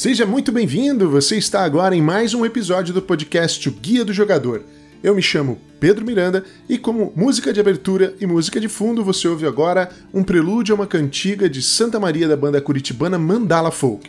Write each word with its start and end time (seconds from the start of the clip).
Seja 0.00 0.24
muito 0.24 0.52
bem-vindo! 0.52 1.10
Você 1.10 1.36
está 1.36 1.64
agora 1.64 1.92
em 1.92 2.00
mais 2.00 2.32
um 2.32 2.46
episódio 2.46 2.94
do 2.94 3.02
podcast 3.02 3.68
O 3.68 3.72
Guia 3.72 4.04
do 4.04 4.12
Jogador. 4.12 4.62
Eu 5.02 5.12
me 5.12 5.20
chamo 5.20 5.58
Pedro 5.80 6.06
Miranda 6.06 6.44
e, 6.68 6.78
como 6.78 7.12
música 7.16 7.52
de 7.52 7.58
abertura 7.58 8.14
e 8.20 8.24
música 8.24 8.60
de 8.60 8.68
fundo, 8.68 9.02
você 9.02 9.26
ouve 9.26 9.44
agora 9.44 9.90
um 10.14 10.22
prelúdio 10.22 10.72
a 10.72 10.76
uma 10.76 10.86
cantiga 10.86 11.50
de 11.50 11.60
Santa 11.60 11.98
Maria 11.98 12.28
da 12.28 12.36
banda 12.36 12.60
curitibana 12.60 13.18
Mandala 13.18 13.72
Folk. 13.72 14.08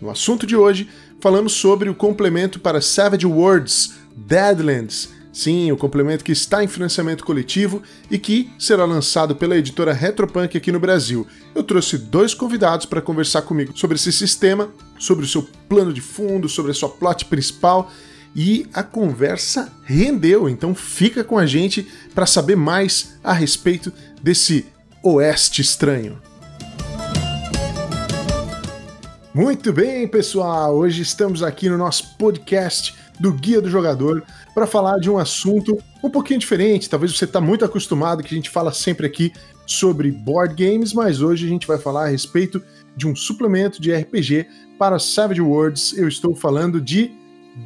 No 0.00 0.08
assunto 0.08 0.46
de 0.46 0.56
hoje, 0.56 0.88
falamos 1.20 1.52
sobre 1.52 1.90
o 1.90 1.94
complemento 1.94 2.58
para 2.58 2.80
Savage 2.80 3.26
Worlds, 3.26 3.92
Deadlands. 4.16 5.10
Sim, 5.36 5.70
o 5.70 5.76
complemento 5.76 6.24
que 6.24 6.32
está 6.32 6.64
em 6.64 6.66
financiamento 6.66 7.22
coletivo 7.22 7.82
e 8.10 8.18
que 8.18 8.50
será 8.58 8.86
lançado 8.86 9.36
pela 9.36 9.54
editora 9.54 9.92
Retropunk 9.92 10.56
aqui 10.56 10.72
no 10.72 10.80
Brasil. 10.80 11.26
Eu 11.54 11.62
trouxe 11.62 11.98
dois 11.98 12.32
convidados 12.32 12.86
para 12.86 13.02
conversar 13.02 13.42
comigo 13.42 13.76
sobre 13.76 13.96
esse 13.96 14.10
sistema, 14.10 14.70
sobre 14.98 15.26
o 15.26 15.28
seu 15.28 15.46
plano 15.68 15.92
de 15.92 16.00
fundo, 16.00 16.48
sobre 16.48 16.70
a 16.70 16.74
sua 16.74 16.88
plot 16.88 17.26
principal 17.26 17.92
e 18.34 18.66
a 18.72 18.82
conversa 18.82 19.70
rendeu. 19.84 20.48
Então 20.48 20.74
fica 20.74 21.22
com 21.22 21.36
a 21.36 21.44
gente 21.44 21.86
para 22.14 22.24
saber 22.24 22.56
mais 22.56 23.18
a 23.22 23.34
respeito 23.34 23.92
desse 24.22 24.64
oeste 25.02 25.60
estranho. 25.60 26.18
Muito 29.34 29.70
bem, 29.70 30.08
pessoal. 30.08 30.74
Hoje 30.74 31.02
estamos 31.02 31.42
aqui 31.42 31.68
no 31.68 31.76
nosso 31.76 32.16
podcast 32.16 32.94
do 33.20 33.32
Guia 33.34 33.60
do 33.60 33.68
Jogador 33.68 34.22
para 34.56 34.66
falar 34.66 34.98
de 34.98 35.10
um 35.10 35.18
assunto 35.18 35.76
um 36.02 36.08
pouquinho 36.08 36.40
diferente. 36.40 36.88
Talvez 36.88 37.14
você 37.14 37.26
está 37.26 37.42
muito 37.42 37.62
acostumado 37.62 38.22
que 38.22 38.32
a 38.34 38.36
gente 38.38 38.48
fala 38.48 38.72
sempre 38.72 39.06
aqui 39.06 39.30
sobre 39.66 40.10
board 40.10 40.54
games, 40.54 40.94
mas 40.94 41.20
hoje 41.20 41.44
a 41.44 41.48
gente 41.50 41.66
vai 41.66 41.76
falar 41.76 42.06
a 42.06 42.08
respeito 42.08 42.62
de 42.96 43.06
um 43.06 43.14
suplemento 43.14 43.82
de 43.82 43.92
RPG 43.94 44.46
para 44.78 44.98
Savage 44.98 45.42
Worlds. 45.42 45.92
Eu 45.98 46.08
estou 46.08 46.34
falando 46.34 46.80
de 46.80 47.10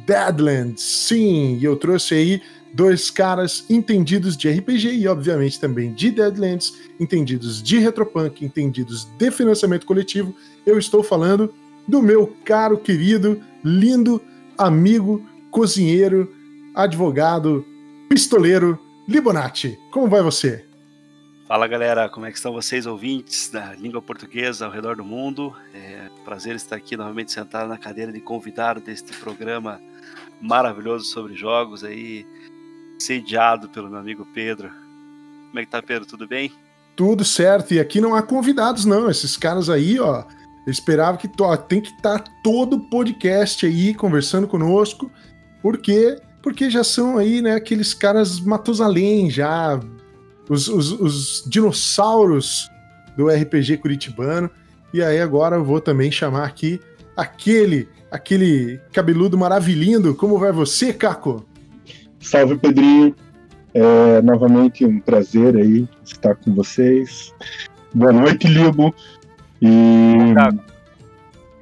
Deadlands. 0.05 0.83
Sim, 0.83 1.57
eu 1.61 1.77
trouxe 1.77 2.13
aí 2.13 2.41
dois 2.73 3.09
caras 3.09 3.63
entendidos 3.69 4.35
de 4.35 4.49
RPG 4.49 4.89
e, 4.89 5.07
obviamente, 5.07 5.61
também 5.61 5.93
de 5.93 6.11
Deadlands, 6.11 6.73
entendidos 6.99 7.63
de 7.63 7.77
Retropunk, 7.77 8.43
entendidos 8.43 9.05
de 9.17 9.31
financiamento 9.31 9.85
coletivo. 9.85 10.35
Eu 10.65 10.77
estou 10.77 11.01
falando 11.01 11.53
do 11.87 12.01
meu 12.01 12.35
caro, 12.43 12.77
querido, 12.77 13.39
lindo 13.63 14.21
amigo, 14.57 15.25
cozinheiro, 15.49 16.40
advogado, 16.73 17.65
pistoleiro, 18.09 18.79
Libonati. 19.07 19.77
Como 19.91 20.07
vai 20.07 20.21
você? 20.21 20.65
Fala 21.47 21.67
galera, 21.67 22.07
como 22.07 22.25
é 22.25 22.31
que 22.31 22.37
estão 22.37 22.53
vocês, 22.53 22.85
ouvintes 22.85 23.49
da 23.49 23.73
língua 23.73 24.01
portuguesa 24.01 24.65
ao 24.65 24.71
redor 24.71 24.95
do 24.95 25.03
mundo? 25.03 25.53
É 25.73 26.09
um 26.19 26.23
prazer 26.23 26.55
estar 26.55 26.77
aqui 26.77 26.95
novamente 26.95 27.31
sentado 27.31 27.67
na 27.67 27.77
cadeira 27.77 28.11
de 28.11 28.21
convidado 28.21 28.79
deste 28.79 29.11
programa 29.17 29.81
maravilhoso 30.39 31.05
sobre 31.05 31.35
jogos 31.35 31.83
aí, 31.83 32.25
sediado 32.97 33.67
pelo 33.67 33.89
meu 33.89 33.99
amigo 33.99 34.25
Pedro. 34.33 34.71
Como 35.47 35.59
é 35.59 35.65
que 35.65 35.71
tá, 35.71 35.81
Pedro? 35.81 36.07
Tudo 36.07 36.25
bem? 36.25 36.53
Tudo 36.95 37.25
certo, 37.25 37.73
e 37.73 37.79
aqui 37.79 37.99
não 37.99 38.15
há 38.15 38.21
convidados 38.21 38.85
não, 38.85 39.09
esses 39.09 39.35
caras 39.35 39.69
aí, 39.69 39.99
ó, 39.99 40.23
eu 40.65 40.71
esperava 40.71 41.17
que 41.17 41.29
ó, 41.41 41.57
tem 41.57 41.81
que 41.81 41.89
estar 41.89 42.19
tá 42.19 42.31
todo 42.43 42.79
podcast 42.79 43.65
aí 43.65 43.93
conversando 43.93 44.47
conosco, 44.47 45.11
porque 45.61 46.17
porque 46.41 46.69
já 46.69 46.83
são 46.83 47.17
aí, 47.17 47.41
né, 47.41 47.55
aqueles 47.55 47.93
caras 47.93 48.39
Matusalém 48.39 49.29
já 49.29 49.79
os, 50.49 50.67
os, 50.67 50.91
os 50.91 51.43
dinossauros 51.47 52.69
do 53.15 53.27
RPG 53.29 53.77
curitibano. 53.77 54.49
E 54.93 55.01
aí 55.01 55.21
agora 55.21 55.55
eu 55.55 55.63
vou 55.63 55.79
também 55.79 56.11
chamar 56.11 56.45
aqui 56.45 56.79
aquele, 57.15 57.87
aquele 58.09 58.79
cabeludo 58.91 59.37
maravilhindo. 59.37 60.15
Como 60.15 60.37
vai 60.37 60.51
você, 60.51 60.91
Caco? 60.91 61.45
Salve, 62.19 62.57
Pedrinho. 62.57 63.15
É, 63.73 64.21
novamente 64.21 64.85
um 64.85 64.99
prazer 64.99 65.55
aí 65.55 65.87
estar 66.03 66.35
com 66.35 66.53
vocês. 66.53 67.33
Boa 67.93 68.11
noite, 68.11 68.47
Libo. 68.47 68.93
E 69.61 70.33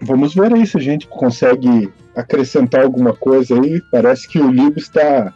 vamos 0.01 0.33
ver 0.33 0.53
aí 0.53 0.65
se 0.65 0.77
a 0.77 0.81
gente 0.81 1.07
consegue 1.07 1.91
acrescentar 2.19 2.83
alguma 2.83 3.13
coisa 3.13 3.59
aí. 3.59 3.81
Parece 3.91 4.27
que 4.27 4.39
o 4.39 4.49
Libo 4.49 4.77
está 4.77 5.33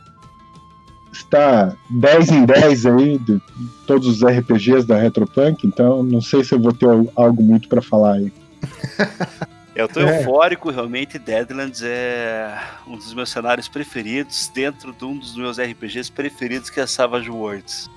está 1.12 1.76
10 1.92 2.30
em 2.30 2.46
10 2.46 2.86
aí 2.88 3.18
de 3.20 3.40
todos 3.86 4.08
os 4.08 4.24
RPGs 4.24 4.88
da 4.88 4.98
Retropunk, 4.98 5.68
então 5.68 6.02
não 6.02 6.20
sei 6.20 6.44
se 6.44 6.56
eu 6.56 6.60
vou 6.60 6.74
ter 6.74 6.88
algo 7.16 7.44
muito 7.44 7.70
para 7.70 7.82
falar 7.82 8.14
aí. 8.14 8.34
Eu 9.76 9.88
tô 9.88 10.02
é. 10.02 10.20
eufórico, 10.20 10.70
realmente 10.70 11.18
Deadlands 11.18 11.82
é 11.84 12.56
um 12.86 12.96
dos 12.96 13.12
meus 13.12 13.32
cenários 13.32 13.68
preferidos 13.68 14.48
dentro 14.54 14.94
de 14.94 15.04
um 15.04 15.18
dos 15.18 15.36
meus 15.36 15.58
RPGs 15.58 16.12
preferidos 16.12 16.70
que 16.70 16.80
é 16.80 16.86
Savage 16.86 17.32
Worlds. 17.32 17.90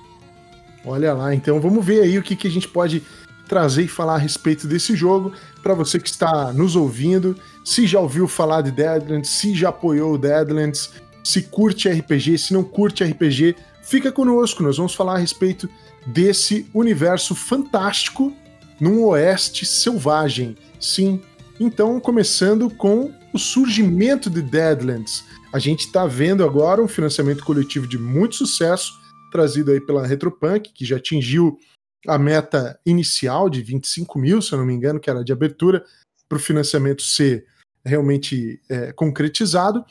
Olha 0.83 1.13
lá, 1.13 1.35
então 1.35 1.59
vamos 1.59 1.85
ver 1.85 2.01
aí 2.01 2.17
o 2.17 2.23
que, 2.23 2.35
que 2.35 2.47
a 2.47 2.51
gente 2.51 2.67
pode 2.67 3.03
trazer 3.47 3.83
e 3.83 3.87
falar 3.87 4.15
a 4.15 4.19
respeito 4.19 4.67
desse 4.67 4.95
jogo 4.95 5.33
para 5.63 5.73
você 5.73 5.99
que 5.99 6.09
está 6.09 6.51
nos 6.53 6.75
ouvindo, 6.75 7.35
se 7.63 7.87
já 7.87 7.99
ouviu 7.99 8.27
falar 8.27 8.61
de 8.61 8.71
Deadlands, 8.71 9.29
se 9.29 9.55
já 9.55 9.69
apoiou 9.69 10.13
o 10.13 10.17
Deadlands, 10.17 10.91
se 11.23 11.41
curte 11.43 11.89
RPG, 11.89 12.37
se 12.37 12.53
não 12.53 12.63
curte 12.63 13.03
RPG, 13.03 13.55
fica 13.81 14.11
conosco. 14.11 14.63
Nós 14.63 14.77
vamos 14.77 14.93
falar 14.93 15.15
a 15.15 15.17
respeito 15.17 15.69
desse 16.05 16.65
universo 16.73 17.35
fantástico 17.35 18.33
num 18.79 19.03
oeste 19.05 19.65
selvagem. 19.65 20.55
Sim. 20.79 21.21
Então, 21.59 21.99
começando 21.99 22.69
com 22.69 23.11
o 23.33 23.37
surgimento 23.37 24.29
de 24.29 24.41
Deadlands. 24.41 25.23
A 25.51 25.59
gente 25.59 25.81
está 25.81 26.05
vendo 26.05 26.43
agora 26.43 26.81
um 26.81 26.87
financiamento 26.87 27.43
coletivo 27.43 27.87
de 27.87 27.97
muito 27.97 28.35
sucesso, 28.35 28.93
trazido 29.31 29.71
aí 29.71 29.81
pela 29.81 30.05
Retropunk, 30.05 30.71
que 30.73 30.85
já 30.85 30.97
atingiu 30.97 31.57
a 32.05 32.17
meta 32.17 32.79
inicial 32.85 33.49
de 33.49 33.61
25 33.61 34.19
mil, 34.19 34.41
se 34.41 34.53
eu 34.53 34.59
não 34.59 34.65
me 34.65 34.73
engano, 34.73 34.99
que 34.99 35.09
era 35.09 35.23
de 35.23 35.31
abertura, 35.31 35.85
para 36.27 36.37
o 36.37 36.41
financiamento 36.41 37.01
ser 37.01 37.45
realmente 37.85 38.61
é, 38.69 38.91
concretizado. 38.91 39.85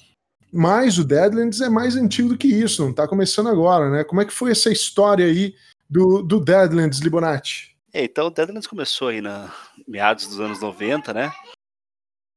Mas 0.53 0.99
o 0.99 1.05
Deadlands 1.05 1.61
é 1.61 1.69
mais 1.69 1.97
antigo 1.97 2.28
do 2.28 2.39
que 2.39 2.49
isso, 2.49 2.83
não 2.83 2.91
está 2.91 3.09
começando 3.09 3.49
agora, 3.49 3.91
né? 3.91 4.05
Como 4.05 4.21
é 4.21 4.25
que 4.25 4.33
foi 4.33 4.53
essa 4.53 4.71
história 4.71 5.27
aí 5.27 5.55
do, 5.89 6.22
do 6.22 6.41
Deadlands, 6.41 7.00
Libonati? 7.00 7.77
É, 7.93 8.05
então, 8.05 8.27
o 8.27 8.31
Deadlands 8.31 8.67
começou 8.67 9.09
aí 9.09 9.21
na 9.21 9.53
meados 9.87 10.27
dos 10.27 10.41
anos 10.41 10.61
90, 10.61 11.12
né? 11.12 11.33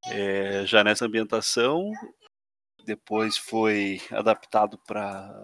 É, 0.08 0.66
já 0.66 0.84
nessa 0.84 1.06
ambientação, 1.06 1.92
depois 2.86 3.38
foi 3.38 4.02
adaptado 4.12 4.80
para 4.88 5.44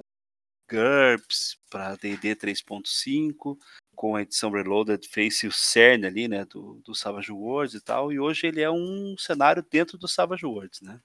GURPS, 0.69 1.57
para 1.69 1.96
D&D 1.96 2.36
3.5, 2.36 3.57
com 3.95 4.16
a 4.16 4.22
edição 4.22 4.51
Reloaded 4.51 5.07
fez 5.07 5.41
o 5.44 5.51
cerne 5.51 6.06
ali, 6.06 6.28
né, 6.28 6.45
do, 6.45 6.81
do 6.85 6.94
Savage 6.94 7.31
Worlds 7.31 7.73
e 7.73 7.81
tal, 7.81 8.11
e 8.11 8.19
hoje 8.19 8.47
ele 8.47 8.61
é 8.61 8.69
um 8.69 9.16
cenário 9.17 9.66
dentro 9.72 9.97
do 9.97 10.07
Savage 10.07 10.45
Worlds, 10.45 10.81
né? 10.81 11.00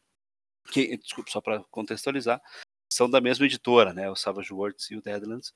que, 0.70 0.96
desculpa, 0.96 1.30
só 1.30 1.40
para 1.40 1.62
contextualizar, 1.70 2.40
são 2.92 3.08
da 3.08 3.20
mesma 3.20 3.46
editora, 3.46 3.92
né? 3.92 4.10
O 4.10 4.16
Savage 4.16 4.52
Worlds 4.52 4.90
e 4.90 4.96
o 4.96 5.02
Deadlands. 5.02 5.52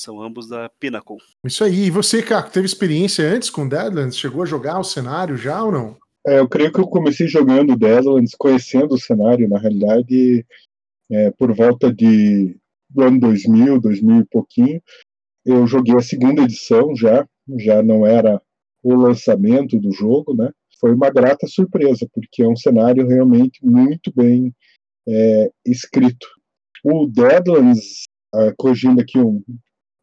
São 0.00 0.20
ambos 0.20 0.48
da 0.48 0.68
Pinnacle. 0.80 1.18
Isso 1.44 1.62
aí. 1.62 1.86
E 1.86 1.90
você, 1.90 2.22
Caco, 2.22 2.50
teve 2.50 2.66
experiência 2.66 3.24
antes 3.24 3.48
com 3.48 3.68
Deadlands? 3.68 4.18
Chegou 4.18 4.42
a 4.42 4.46
jogar 4.46 4.78
o 4.78 4.84
cenário 4.84 5.36
já 5.36 5.62
ou 5.62 5.70
não? 5.70 5.96
É, 6.26 6.38
eu 6.38 6.48
creio 6.48 6.72
que 6.72 6.80
eu 6.80 6.86
comecei 6.86 7.28
jogando 7.28 7.76
Deadlands, 7.76 8.34
conhecendo 8.34 8.94
o 8.94 9.00
cenário, 9.00 9.48
na 9.48 9.58
realidade, 9.58 10.44
é, 11.10 11.30
por 11.32 11.54
volta 11.54 11.92
de 11.92 12.56
do 12.90 13.02
ano 13.02 13.20
2000, 13.20 13.80
2000 13.80 14.20
e 14.20 14.24
pouquinho. 14.26 14.82
Eu 15.44 15.66
joguei 15.66 15.94
a 15.96 16.02
segunda 16.02 16.42
edição 16.42 16.94
já, 16.96 17.26
já 17.58 17.82
não 17.82 18.06
era 18.06 18.40
o 18.82 18.94
lançamento 18.94 19.78
do 19.78 19.92
jogo, 19.92 20.34
né? 20.34 20.50
foi 20.84 20.92
uma 20.92 21.08
grata 21.08 21.46
surpresa, 21.46 22.06
porque 22.12 22.42
é 22.42 22.48
um 22.48 22.56
cenário 22.56 23.06
realmente 23.06 23.64
muito 23.64 24.12
bem 24.14 24.54
é, 25.08 25.50
escrito. 25.64 26.26
O 26.84 27.06
Deadlands, 27.06 28.04
uh, 28.34 28.52
corrigindo 28.58 29.00
aqui 29.00 29.18
um 29.18 29.42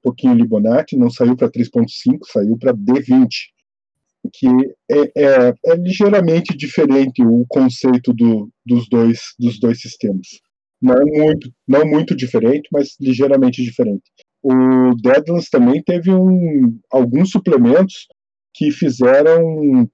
pouquinho 0.02 0.34
o 0.34 0.38
Libonati, 0.38 0.98
não 0.98 1.12
saiu 1.12 1.36
para 1.36 1.52
3.5, 1.52 2.20
saiu 2.26 2.58
para 2.58 2.74
D20, 2.74 3.28
que 4.34 4.48
é, 4.90 5.12
é, 5.16 5.54
é, 5.68 5.76
ligeiramente 5.76 6.58
diferente 6.58 7.24
o 7.24 7.46
conceito 7.48 8.12
do, 8.12 8.50
dos, 8.66 8.90
dois, 8.90 9.36
dos 9.38 9.60
dois 9.60 9.80
sistemas. 9.80 10.28
Não 10.82 11.06
muito, 11.06 11.54
não 11.68 11.86
muito 11.86 12.16
diferente, 12.16 12.68
mas 12.72 12.96
ligeiramente 13.00 13.64
diferente. 13.64 14.02
O 14.44 14.96
Deadlands 14.96 15.50
também 15.50 15.84
teve 15.84 16.12
um, 16.12 16.80
alguns 16.92 17.30
suplementos 17.32 18.08
que 18.54 18.72
fizeram 18.72 19.88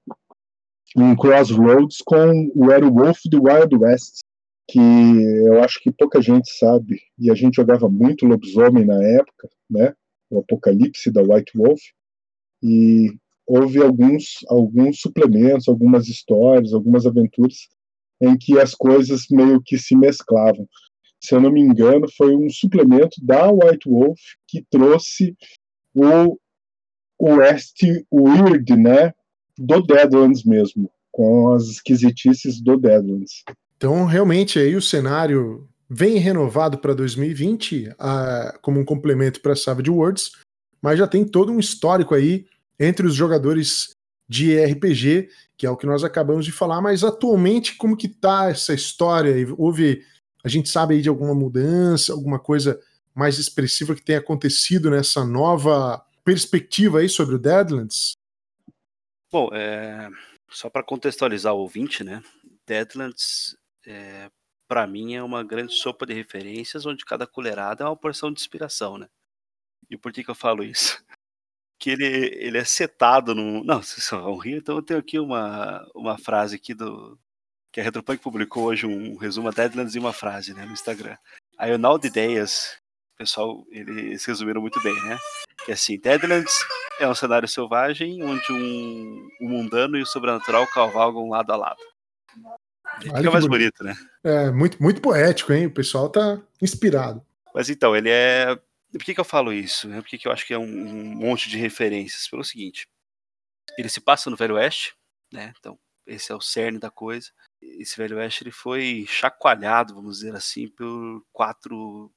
um 0.96 1.14
crossroads 1.16 1.98
com 2.04 2.50
o 2.54 2.66
Werewolf 2.66 3.18
do 3.26 3.42
Wild 3.42 3.76
West, 3.76 4.20
que 4.70 4.78
eu 4.78 5.62
acho 5.62 5.80
que 5.80 5.92
pouca 5.92 6.20
gente 6.20 6.50
sabe, 6.58 7.00
e 7.18 7.30
a 7.30 7.34
gente 7.34 7.56
jogava 7.56 7.88
muito 7.88 8.26
lobisomem 8.26 8.84
na 8.84 9.02
época, 9.02 9.48
né? 9.70 9.94
O 10.30 10.40
Apocalipse 10.40 11.10
da 11.10 11.22
White 11.22 11.52
Wolf. 11.56 11.80
E 12.62 13.08
houve 13.46 13.82
alguns, 13.82 14.44
alguns 14.48 15.00
suplementos, 15.00 15.68
algumas 15.68 16.06
histórias, 16.08 16.74
algumas 16.74 17.06
aventuras 17.06 17.68
em 18.20 18.36
que 18.36 18.58
as 18.58 18.74
coisas 18.74 19.26
meio 19.30 19.62
que 19.64 19.78
se 19.78 19.96
mesclavam. 19.96 20.66
Se 21.20 21.34
eu 21.34 21.40
não 21.40 21.50
me 21.50 21.60
engano, 21.60 22.06
foi 22.16 22.34
um 22.34 22.48
suplemento 22.48 23.16
da 23.22 23.50
White 23.50 23.88
Wolf 23.88 24.18
que 24.46 24.64
trouxe 24.70 25.36
o 25.94 26.38
West 27.20 27.82
Weird, 28.12 28.76
né, 28.76 29.12
do 29.58 29.82
Deadlands 29.82 30.44
mesmo, 30.44 30.90
com 31.10 31.52
as 31.52 31.64
esquisitices 31.64 32.60
do 32.60 32.76
Deadlands. 32.76 33.42
Então, 33.76 34.04
realmente, 34.04 34.58
aí 34.58 34.76
o 34.76 34.82
cenário 34.82 35.68
vem 35.90 36.18
renovado 36.18 36.78
para 36.78 36.94
2020 36.94 37.88
uh, 37.88 38.58
como 38.60 38.78
um 38.78 38.84
complemento 38.84 39.40
para 39.40 39.56
Savage 39.56 39.90
Worlds, 39.90 40.32
mas 40.82 40.98
já 40.98 41.06
tem 41.06 41.24
todo 41.24 41.50
um 41.50 41.58
histórico 41.58 42.14
aí 42.14 42.46
entre 42.78 43.06
os 43.06 43.14
jogadores 43.14 43.90
de 44.28 44.62
RPG, 44.62 45.28
que 45.56 45.66
é 45.66 45.70
o 45.70 45.76
que 45.76 45.86
nós 45.86 46.04
acabamos 46.04 46.44
de 46.44 46.52
falar, 46.52 46.80
mas 46.80 47.02
atualmente 47.02 47.76
como 47.76 47.96
que 47.96 48.08
tá 48.08 48.50
essa 48.50 48.74
história? 48.74 49.34
Houve, 49.56 50.02
a 50.44 50.48
gente 50.48 50.68
sabe 50.68 50.94
aí 50.94 51.02
de 51.02 51.08
alguma 51.08 51.34
mudança, 51.34 52.12
alguma 52.12 52.38
coisa 52.38 52.80
mais 53.14 53.38
expressiva 53.38 53.94
que 53.94 54.02
tenha 54.02 54.18
acontecido 54.18 54.90
nessa 54.90 55.24
nova 55.24 56.04
perspectiva 56.24 57.00
aí 57.00 57.08
sobre 57.08 57.34
o 57.34 57.38
Deadlands? 57.38 58.12
Bom, 59.30 59.50
é, 59.52 60.08
só 60.48 60.70
para 60.70 60.82
contextualizar 60.82 61.54
o 61.54 61.58
ouvinte, 61.58 62.04
né? 62.04 62.22
Deadlands, 62.66 63.56
é, 63.86 64.30
para 64.68 64.86
mim, 64.86 65.14
é 65.14 65.22
uma 65.22 65.42
grande 65.42 65.74
sopa 65.74 66.06
de 66.06 66.14
referências 66.14 66.86
onde 66.86 67.04
cada 67.04 67.26
colherada 67.26 67.84
é 67.84 67.86
uma 67.86 67.96
porção 67.96 68.32
de 68.32 68.40
inspiração, 68.40 68.98
né? 68.98 69.08
E 69.90 69.96
por 69.96 70.12
que, 70.12 70.22
que 70.22 70.30
eu 70.30 70.34
falo 70.34 70.62
isso? 70.62 71.02
Que 71.80 71.90
ele, 71.90 72.04
ele 72.04 72.58
é 72.58 72.64
setado 72.64 73.36
no. 73.36 73.62
Não, 73.62 73.80
vocês 73.80 74.10
vão 74.10 74.36
rir, 74.36 74.56
então 74.56 74.74
eu 74.74 74.82
tenho 74.82 74.98
aqui 74.98 75.16
uma, 75.16 75.88
uma 75.94 76.18
frase 76.18 76.56
aqui 76.56 76.74
do. 76.74 77.16
Que 77.72 77.80
a 77.80 77.84
Retropunk 77.84 78.22
publicou 78.22 78.64
hoje 78.64 78.86
um 78.86 79.16
resumo 79.16 79.48
a 79.48 79.50
Deadlands 79.50 79.94
em 79.94 79.98
uma 79.98 80.12
frase, 80.12 80.54
né, 80.54 80.64
no 80.64 80.72
Instagram. 80.72 81.16
Aí 81.58 81.72
o 81.72 81.78
Now 81.78 81.98
de 81.98 82.08
Ideias, 82.08 82.78
o 83.14 83.18
pessoal, 83.18 83.64
eles 83.70 84.24
resumiram 84.24 84.60
muito 84.60 84.82
bem, 84.82 84.94
né? 85.04 85.18
Que 85.64 85.72
é 85.72 85.74
assim, 85.74 85.98
Deadlands 85.98 86.54
é 87.00 87.06
um 87.06 87.14
cenário 87.14 87.48
selvagem 87.48 88.22
onde 88.22 88.52
um, 88.52 89.28
um 89.40 89.48
mundano 89.48 89.98
e 89.98 90.02
o 90.02 90.06
sobrenatural 90.06 90.66
cavalgam 90.66 91.28
lado 91.28 91.52
a 91.52 91.56
lado. 91.56 91.80
Fica 93.00 93.30
mais 93.30 93.46
bonito, 93.46 93.84
né? 93.84 93.94
É, 94.24 94.50
muito, 94.50 94.82
muito 94.82 95.00
poético, 95.00 95.52
hein? 95.52 95.66
O 95.66 95.70
pessoal 95.70 96.08
tá 96.08 96.40
inspirado. 96.60 97.24
Mas 97.54 97.68
então, 97.70 97.94
ele 97.96 98.10
é. 98.10 98.56
Por 98.90 99.04
que, 99.04 99.14
que 99.14 99.20
eu 99.20 99.24
falo 99.24 99.52
isso? 99.52 99.88
Né? 99.88 100.00
Por 100.00 100.08
que, 100.08 100.18
que 100.18 100.26
eu 100.26 100.32
acho 100.32 100.46
que 100.46 100.54
é 100.54 100.58
um, 100.58 100.64
um 100.64 101.14
monte 101.16 101.48
de 101.48 101.58
referências? 101.58 102.28
Pelo 102.28 102.44
seguinte: 102.44 102.86
ele 103.76 103.88
se 103.88 104.00
passa 104.00 104.30
no 104.30 104.36
Velho 104.36 104.54
Oeste, 104.56 104.94
né? 105.32 105.52
Então, 105.58 105.78
esse 106.06 106.32
é 106.32 106.34
o 106.34 106.40
cerne 106.40 106.78
da 106.78 106.90
coisa. 106.90 107.30
Esse 107.60 107.96
Velho 107.96 108.16
Oeste 108.18 108.44
ele 108.44 108.50
foi 108.50 109.04
chacoalhado, 109.08 109.94
vamos 109.94 110.18
dizer 110.18 110.34
assim, 110.34 110.68
por 110.68 111.24
quatro 111.32 112.12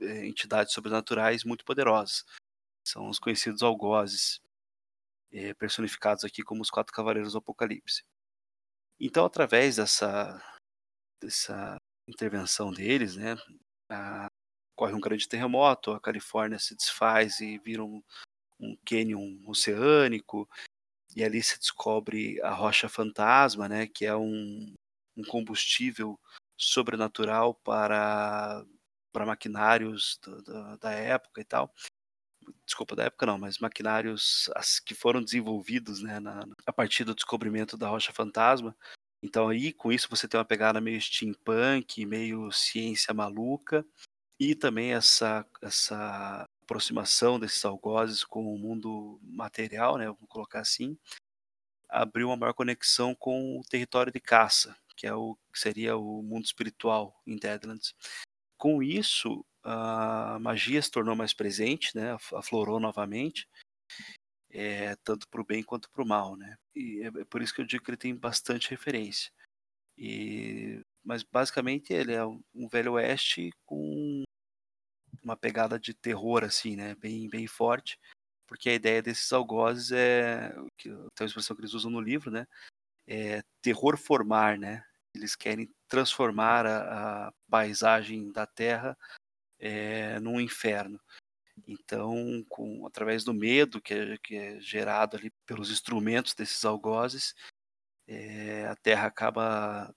é, 0.00 0.26
entidades 0.26 0.72
sobrenaturais 0.72 1.44
muito 1.44 1.64
poderosas. 1.64 2.24
São 2.86 3.08
os 3.08 3.18
conhecidos 3.18 3.62
algozes, 3.62 4.40
é, 5.32 5.52
personificados 5.54 6.24
aqui 6.24 6.42
como 6.42 6.62
os 6.62 6.70
quatro 6.70 6.92
cavaleiros 6.92 7.32
do 7.32 7.38
Apocalipse. 7.38 8.04
Então, 9.00 9.24
através 9.24 9.76
dessa, 9.76 10.40
dessa 11.20 11.76
intervenção 12.08 12.72
deles, 12.72 13.16
né, 13.16 13.36
a, 13.90 14.28
um 14.80 15.00
grande 15.00 15.28
terremoto, 15.28 15.92
a 15.92 16.00
Califórnia 16.00 16.58
se 16.58 16.76
desfaz 16.76 17.40
e 17.40 17.58
vira 17.58 17.82
um, 17.84 18.02
um 18.60 18.76
cânion 18.84 19.40
oceânico, 19.46 20.48
e 21.16 21.22
ali 21.24 21.42
se 21.42 21.58
descobre 21.58 22.40
a 22.42 22.50
rocha 22.50 22.88
fantasma, 22.88 23.68
né, 23.68 23.86
que 23.86 24.04
é 24.04 24.14
um, 24.16 24.72
um 25.16 25.24
combustível 25.24 26.18
sobrenatural 26.56 27.54
para, 27.54 28.64
para 29.12 29.26
maquinários 29.26 30.18
da, 30.24 30.40
da, 30.40 30.76
da 30.76 30.92
época 30.92 31.40
e 31.40 31.44
tal 31.44 31.72
desculpa 32.64 32.96
da 32.96 33.04
época 33.04 33.26
não, 33.26 33.38
mas 33.38 33.58
maquinários 33.58 34.50
que 34.84 34.94
foram 34.94 35.22
desenvolvidos 35.22 36.02
né, 36.02 36.20
na, 36.20 36.44
a 36.66 36.72
partir 36.72 37.04
do 37.04 37.14
descobrimento 37.14 37.76
da 37.76 37.88
rocha 37.88 38.12
fantasma. 38.12 38.76
Então 39.22 39.48
aí 39.48 39.72
com 39.72 39.92
isso 39.92 40.08
você 40.10 40.28
tem 40.28 40.38
uma 40.38 40.44
pegada 40.44 40.80
meio 40.80 41.00
steampunk, 41.00 42.04
meio 42.06 42.50
ciência 42.52 43.14
maluca 43.14 43.84
e 44.38 44.54
também 44.54 44.92
essa 44.92 45.46
essa 45.62 46.46
aproximação 46.62 47.38
desses 47.38 47.64
algozes 47.64 48.24
com 48.24 48.54
o 48.54 48.58
mundo 48.58 49.20
material, 49.22 49.98
né, 49.98 50.06
vamos 50.06 50.26
colocar 50.28 50.60
assim, 50.60 50.96
abriu 51.90 52.28
uma 52.28 52.36
maior 52.36 52.54
conexão 52.54 53.14
com 53.14 53.58
o 53.58 53.62
território 53.64 54.12
de 54.12 54.20
caça, 54.20 54.74
que 54.96 55.06
é 55.06 55.14
o 55.14 55.36
que 55.52 55.58
seria 55.58 55.96
o 55.96 56.22
mundo 56.22 56.44
espiritual 56.44 57.20
em 57.26 57.36
Deadlands. 57.36 57.94
Com 58.56 58.82
isso, 58.82 59.44
a 59.62 60.38
magia 60.40 60.80
se 60.80 60.90
tornou 60.90 61.16
mais 61.16 61.32
presente, 61.32 61.96
né? 61.96 62.16
aflorou 62.34 62.80
novamente, 62.80 63.48
é, 64.50 64.94
tanto 64.96 65.28
para 65.28 65.40
o 65.40 65.44
bem 65.44 65.62
quanto 65.62 65.90
para 65.90 66.02
o 66.02 66.06
mal. 66.06 66.36
Né? 66.36 66.56
E 66.74 67.02
é, 67.02 67.06
é 67.06 67.24
por 67.24 67.42
isso 67.42 67.54
que 67.54 67.60
eu 67.60 67.66
digo 67.66 67.84
que 67.84 67.90
ele 67.90 67.96
tem 67.96 68.14
bastante 68.14 68.70
referência. 68.70 69.30
E, 69.96 70.80
mas 71.04 71.22
basicamente 71.22 71.92
ele 71.92 72.12
é 72.12 72.24
um 72.24 72.68
velho 72.70 72.94
oeste 72.94 73.50
com 73.64 74.24
uma 75.22 75.36
pegada 75.36 75.78
de 75.78 75.94
terror 75.94 76.44
assim, 76.44 76.76
né, 76.76 76.94
bem 76.96 77.28
bem 77.28 77.46
forte, 77.46 77.98
porque 78.46 78.68
a 78.68 78.74
ideia 78.74 79.02
desses 79.02 79.32
algozes 79.32 79.92
é 79.92 80.54
que 80.76 80.90
uma 80.90 81.08
expressão 81.20 81.54
que 81.56 81.62
eles 81.62 81.74
usam 81.74 81.90
no 81.90 82.00
livro, 82.00 82.30
né, 82.30 82.46
é 83.06 83.42
terror 83.62 83.96
formar, 83.96 84.58
né? 84.58 84.84
Eles 85.14 85.36
querem 85.36 85.70
transformar 85.88 86.66
a, 86.66 87.28
a 87.28 87.32
paisagem 87.48 88.32
da 88.32 88.46
Terra 88.46 88.96
é, 89.58 90.18
num 90.20 90.40
inferno. 90.40 91.00
Então, 91.66 92.44
com, 92.48 92.86
através 92.86 93.22
do 93.24 93.32
medo 93.32 93.80
que 93.80 93.94
é, 93.94 94.18
que 94.18 94.36
é 94.36 94.60
gerado 94.60 95.16
ali 95.16 95.30
pelos 95.46 95.70
instrumentos 95.70 96.34
desses 96.34 96.64
algozes, 96.64 97.34
é, 98.06 98.66
a 98.66 98.76
Terra 98.76 99.06
acaba 99.06 99.94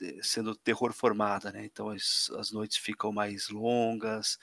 eh, 0.00 0.18
sendo 0.22 0.54
terror 0.56 0.92
formada, 0.92 1.52
né? 1.52 1.64
Então 1.64 1.88
as, 1.88 2.30
as 2.36 2.50
noites 2.50 2.76
ficam 2.76 3.12
mais 3.12 3.48
longas, 3.48 4.38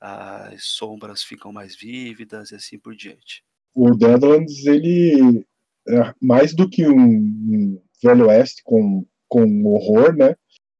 as 0.00 0.64
sombras 0.64 1.22
ficam 1.22 1.52
mais 1.52 1.76
vívidas 1.76 2.50
e 2.50 2.54
assim 2.54 2.78
por 2.78 2.94
diante. 2.94 3.44
O 3.74 3.94
Deadlands 3.94 4.64
ele 4.64 5.44
é 5.88 6.12
mais 6.20 6.54
do 6.54 6.68
que 6.68 6.86
um, 6.86 7.10
um 7.10 7.80
velho 8.02 8.26
oeste 8.26 8.62
com 8.64 9.04
com 9.28 9.64
horror, 9.66 10.14
né? 10.14 10.34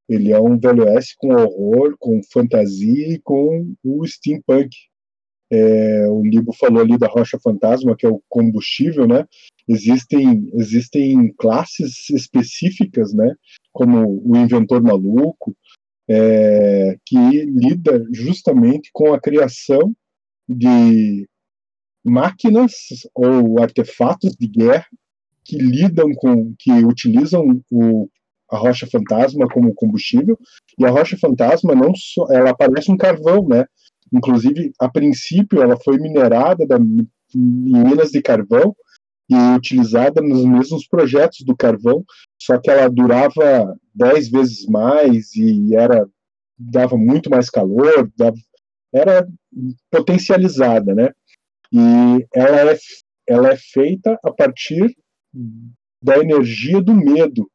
Ele 0.09 0.33
é 0.33 0.41
um 0.41 0.59
Velho 0.59 0.85
Oeste 0.85 1.17
com 1.19 1.35
horror, 1.35 1.97
com 1.99 2.21
fantasia 2.33 3.15
e 3.15 3.19
com 3.19 3.75
o 3.85 4.07
steampunk. 4.07 4.71
É, 5.51 6.09
o 6.09 6.23
Libo 6.23 6.53
falou 6.53 6.81
ali 6.81 6.99
da 6.99 7.07
rocha 7.07 7.39
fantasma, 7.41 7.97
que 7.97 8.07
é 8.07 8.09
o 8.09 8.23
combustível, 8.29 9.07
né? 9.07 9.27
Existem, 9.69 10.49
existem 10.55 11.33
classes 11.35 12.09
específicas, 12.11 13.13
né? 13.13 13.35
Como 13.73 14.23
o 14.25 14.37
inventor 14.37 14.83
maluco, 14.83 15.57
é, 16.09 16.97
que 17.05 17.45
lida 17.45 18.05
justamente 18.13 18.91
com 18.93 19.13
a 19.13 19.21
criação 19.21 19.95
de 20.49 21.29
máquinas 22.07 22.73
ou 23.15 23.61
artefatos 23.61 24.35
de 24.37 24.47
guerra 24.47 24.87
que 25.45 25.59
lidam 25.59 26.11
com, 26.15 26.55
que 26.59 26.73
utilizam 26.85 27.61
o 27.71 28.09
a 28.51 28.57
rocha 28.57 28.87
fantasma 28.87 29.49
como 29.49 29.75
combustível, 29.75 30.39
e 30.79 30.85
a 30.85 30.91
rocha 30.91 31.17
fantasma 31.19 31.75
não 31.75 31.93
só, 31.95 32.27
ela 32.31 32.55
parece 32.55 32.91
um 32.91 32.97
carvão, 32.97 33.47
né? 33.49 33.65
Inclusive, 34.13 34.73
a 34.79 34.89
princípio, 34.89 35.61
ela 35.61 35.77
foi 35.77 35.99
minerada 35.99 36.67
da, 36.67 36.77
em 36.79 37.09
minas 37.35 38.11
de 38.11 38.23
carvão 38.23 38.75
e 39.29 39.35
utilizada 39.57 40.21
nos 40.23 40.45
mesmos 40.45 40.87
projetos 40.87 41.45
do 41.45 41.57
carvão, 41.57 42.05
só 42.41 42.57
que 42.59 42.71
ela 42.71 42.89
durava 42.89 43.77
dez 43.93 44.31
vezes 44.31 44.65
mais 44.67 45.35
e 45.35 45.75
era 45.75 46.07
dava 46.59 46.97
muito 46.97 47.29
mais 47.29 47.51
calor, 47.51 48.11
dava, 48.17 48.37
era 48.95 49.27
potencializada, 49.91 50.95
né? 50.95 51.11
E 51.73 52.27
ela 52.35 52.73
é, 52.73 52.79
ela 53.29 53.51
é 53.51 53.57
feita 53.57 54.19
a 54.23 54.31
partir 54.33 54.97
da 56.03 56.19
energia 56.19 56.81
do 56.81 56.95
medo, 56.95 57.49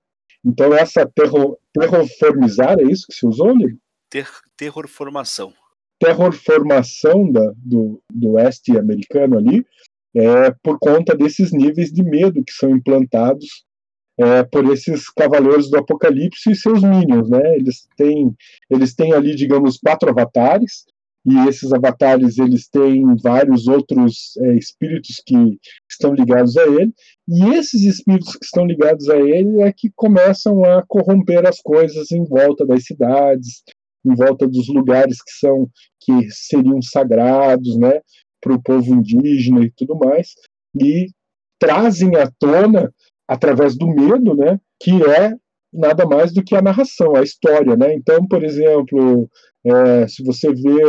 então, 0.44 0.74
essa 0.74 1.06
terror, 1.06 1.58
terrorformizar, 1.74 2.80
é 2.80 2.84
isso 2.84 3.06
que 3.08 3.13
se 3.13 3.25
usou, 3.25 3.56
Ligo? 3.56 3.77
Ter, 4.10 4.27
terrorformação. 4.58 5.53
Terrorformação 6.00 7.32
da, 7.32 7.53
do, 7.56 8.01
do 8.12 8.32
oeste 8.32 8.77
americano 8.77 9.38
ali 9.38 9.65
é 10.15 10.51
por 10.63 10.80
conta 10.80 11.15
desses 11.15 11.53
níveis 11.53 11.91
de 11.91 12.03
medo 12.03 12.44
que 12.44 12.51
são 12.51 12.72
implantados 12.72 13.63
é, 14.18 14.44
por 14.44 14.65
esses 14.74 15.10
cavaleiros 15.10 15.70
do 15.70 15.77
apocalipse 15.77 16.51
e 16.51 16.56
seus 16.56 16.82
minions, 16.84 17.30
né? 17.30 17.56
Eles 17.56 17.88
têm, 17.96 18.36
eles 18.70 18.94
têm 18.96 19.13
ali, 19.13 19.36
digamos, 19.36 19.77
quatro 19.77 20.10
avatares, 20.10 20.86
e 21.25 21.38
esses 21.48 21.72
avatares 21.72 22.38
eles 22.38 22.68
têm 22.68 23.16
vários 23.22 23.68
outros 23.68 24.36
é, 24.40 24.56
espíritos 24.56 25.22
que 25.25 25.60
estão 25.90 26.13
ligados 26.13 26.58
a 26.58 26.66
ele, 26.66 26.94
e 27.28 27.44
esses 27.56 27.84
espíritos 27.84 28.36
que 28.36 28.46
estão 28.46 28.66
ligados 28.66 29.08
a 29.10 29.18
ele 29.18 29.62
é 29.62 29.72
que 29.72 29.92
começam 29.96 30.63
a 30.66 30.84
corromper 30.88 31.46
as 31.48 31.62
coisas 31.62 32.12
em 32.12 32.25
volta 32.25 32.66
das 32.66 32.86
cidades, 32.86 33.63
em 34.06 34.16
volta 34.16 34.48
dos 34.48 34.68
lugares 34.68 35.22
que 35.22 35.32
são 35.34 35.70
que 36.00 36.32
seriam 36.32 36.82
sagrados, 36.82 37.78
né, 37.78 38.01
para 38.42 38.54
o 38.54 38.62
povo 38.62 38.94
indígena 38.94 39.63
e 39.63 39.72
tudo 39.72 39.96
mais, 39.96 40.34
e 40.80 41.08
trazem 41.60 42.16
à 42.16 42.32
tona 42.40 42.92
através 43.28 43.78
do 43.78 43.88
medo, 43.88 44.36
né, 44.36 44.60
que 44.82 44.92
é 45.04 45.36
nada 45.74 46.06
mais 46.06 46.34
do 46.34 46.44
que 46.44 46.56
a 46.56 46.62
narração, 46.62 47.16
a 47.16 47.24
história, 47.24 47.75
né? 47.75 47.94
Então, 47.94 48.28
por 48.28 48.44
exemplo, 48.44 49.30
é, 49.63 50.08
se 50.08 50.24
você 50.24 50.51
vê 50.54 50.84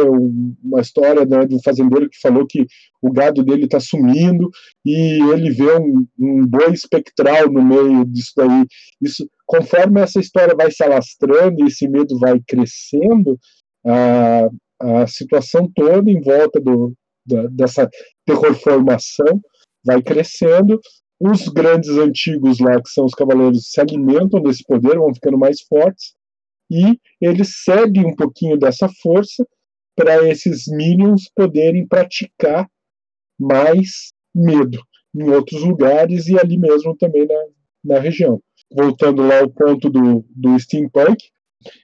uma 0.65 0.81
história 0.81 1.25
né, 1.27 1.47
de 1.47 1.55
um 1.55 1.63
fazendeiro 1.63 2.09
que 2.09 2.19
falou 2.21 2.47
que 2.47 2.67
o 3.03 3.13
gado 3.13 3.45
dele 3.45 3.65
está 3.65 3.79
sumindo 3.79 4.51
e 4.85 5.21
ele 5.33 5.51
vê 5.51 5.77
um, 5.79 6.07
um, 6.19 6.47
boi 6.47 6.73
espectral 6.73 7.51
no 7.51 7.63
meio 7.63 8.05
disso 8.07 8.33
daí, 8.37 8.67
isso, 9.01 9.29
conforme 9.47 10.01
essa 10.01 10.19
história 10.19 10.55
vai 10.55 10.71
se 10.71 10.83
alastrando 10.83 11.63
e 11.63 11.67
esse 11.69 11.87
medo 11.87 12.19
vai 12.19 12.41
crescendo, 12.47 13.39
a, 13.85 14.49
a 14.81 15.07
situação 15.07 15.71
toda 15.75 16.11
em 16.11 16.21
volta 16.21 16.59
do, 16.59 16.95
da, 17.27 17.47
dessa 17.49 17.89
terrorformação 18.25 19.41
vai 19.85 20.01
crescendo 20.01 20.81
os 21.25 21.47
grandes 21.47 21.91
antigos 21.91 22.59
lá, 22.59 22.83
que 22.83 22.91
são 22.91 23.05
os 23.05 23.15
cavaleiros, 23.15 23.71
se 23.71 23.81
alimentam 23.81 24.43
desse 24.43 24.65
poder, 24.65 24.99
vão 24.99 25.15
ficando 25.15 25.39
mais 25.39 25.61
fortes, 25.63 26.15
e 26.69 26.99
eles 27.21 27.63
cedem 27.63 28.05
um 28.05 28.17
pouquinho 28.17 28.59
dessa 28.59 28.89
força 29.01 29.47
para 29.95 30.29
esses 30.29 30.67
minions 30.67 31.31
poderem 31.35 31.87
praticar 31.87 32.69
mais 33.39 34.13
medo 34.35 34.83
em 35.15 35.29
outros 35.29 35.63
lugares 35.63 36.27
e 36.27 36.39
ali 36.39 36.59
mesmo 36.59 36.97
também 36.97 37.27
na, 37.27 37.45
na 37.85 38.01
região. 38.01 38.41
Voltando 38.75 39.23
lá 39.23 39.41
ao 39.41 39.51
ponto 39.51 39.91
do, 39.91 40.25
do 40.31 40.59
steampunk, 40.59 41.23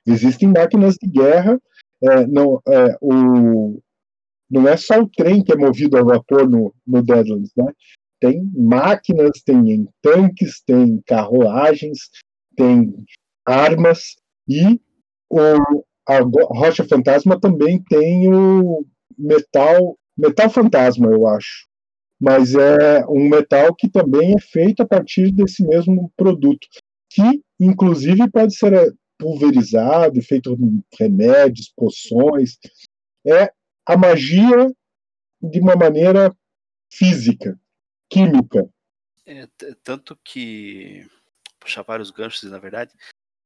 existem 0.06 0.48
máquinas 0.48 0.96
de 1.00 1.08
guerra, 1.08 1.60
é, 2.02 2.26
não, 2.26 2.60
é, 2.66 2.96
o, 3.00 3.80
não 4.50 4.66
é 4.66 4.76
só 4.76 5.00
o 5.00 5.08
trem 5.08 5.44
que 5.44 5.52
é 5.52 5.56
movido 5.56 5.96
a 5.96 6.02
vapor 6.02 6.48
no, 6.48 6.74
no 6.86 7.02
Deadlands, 7.02 7.52
né? 7.56 7.66
Tem 8.20 8.42
máquinas, 8.54 9.42
tem 9.44 9.88
tanques, 10.02 10.60
tem 10.66 11.00
carruagens, 11.06 11.98
tem 12.56 12.92
armas, 13.46 14.16
e 14.48 14.80
o, 15.30 15.84
a 16.08 16.20
Rocha 16.20 16.84
Fantasma 16.84 17.38
também 17.38 17.82
tem 17.88 18.32
o 18.32 18.84
metal, 19.16 19.98
metal 20.16 20.50
fantasma, 20.50 21.08
eu 21.08 21.26
acho. 21.26 21.66
Mas 22.20 22.54
é 22.54 23.06
um 23.06 23.28
metal 23.28 23.74
que 23.74 23.88
também 23.88 24.34
é 24.34 24.40
feito 24.40 24.82
a 24.82 24.86
partir 24.86 25.30
desse 25.30 25.64
mesmo 25.64 26.10
produto, 26.16 26.66
que 27.10 27.42
inclusive 27.60 28.28
pode 28.30 28.56
ser 28.56 28.72
é, 28.72 28.90
pulverizado, 29.18 30.20
feito 30.22 30.56
remédios, 30.98 31.72
poções. 31.76 32.58
É 33.26 33.52
a 33.86 33.96
magia 33.96 34.70
de 35.42 35.60
uma 35.60 35.76
maneira 35.76 36.34
física, 36.92 37.58
química. 38.08 38.68
É, 39.26 39.46
tanto 39.82 40.16
que 40.24 41.06
puxar 41.60 41.82
vários 41.82 42.10
ganchos, 42.10 42.50
na 42.50 42.58
verdade, 42.58 42.94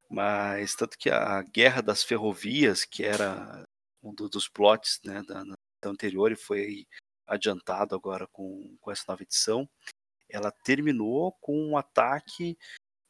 mas 0.09 0.75
tanto 0.75 0.97
que 0.97 1.11
a 1.11 1.43
Guerra 1.43 1.81
das 1.81 2.05
Ferrovias, 2.05 2.85
que 2.85 3.03
era 3.03 3.65
um 4.03 4.15
dos 4.15 4.49
plots 4.49 5.01
né, 5.05 5.23
da, 5.27 5.43
da 5.43 5.91
anterior 5.91 6.31
e 6.31 6.37
foi 6.37 6.87
adiantado 7.27 7.95
agora 7.95 8.27
com, 8.29 8.77
com 8.81 8.91
essa 8.91 9.05
nova 9.09 9.23
edição, 9.23 9.69
ela 10.29 10.51
terminou 10.51 11.33
com 11.41 11.57
um 11.57 11.77
ataque 11.77 12.57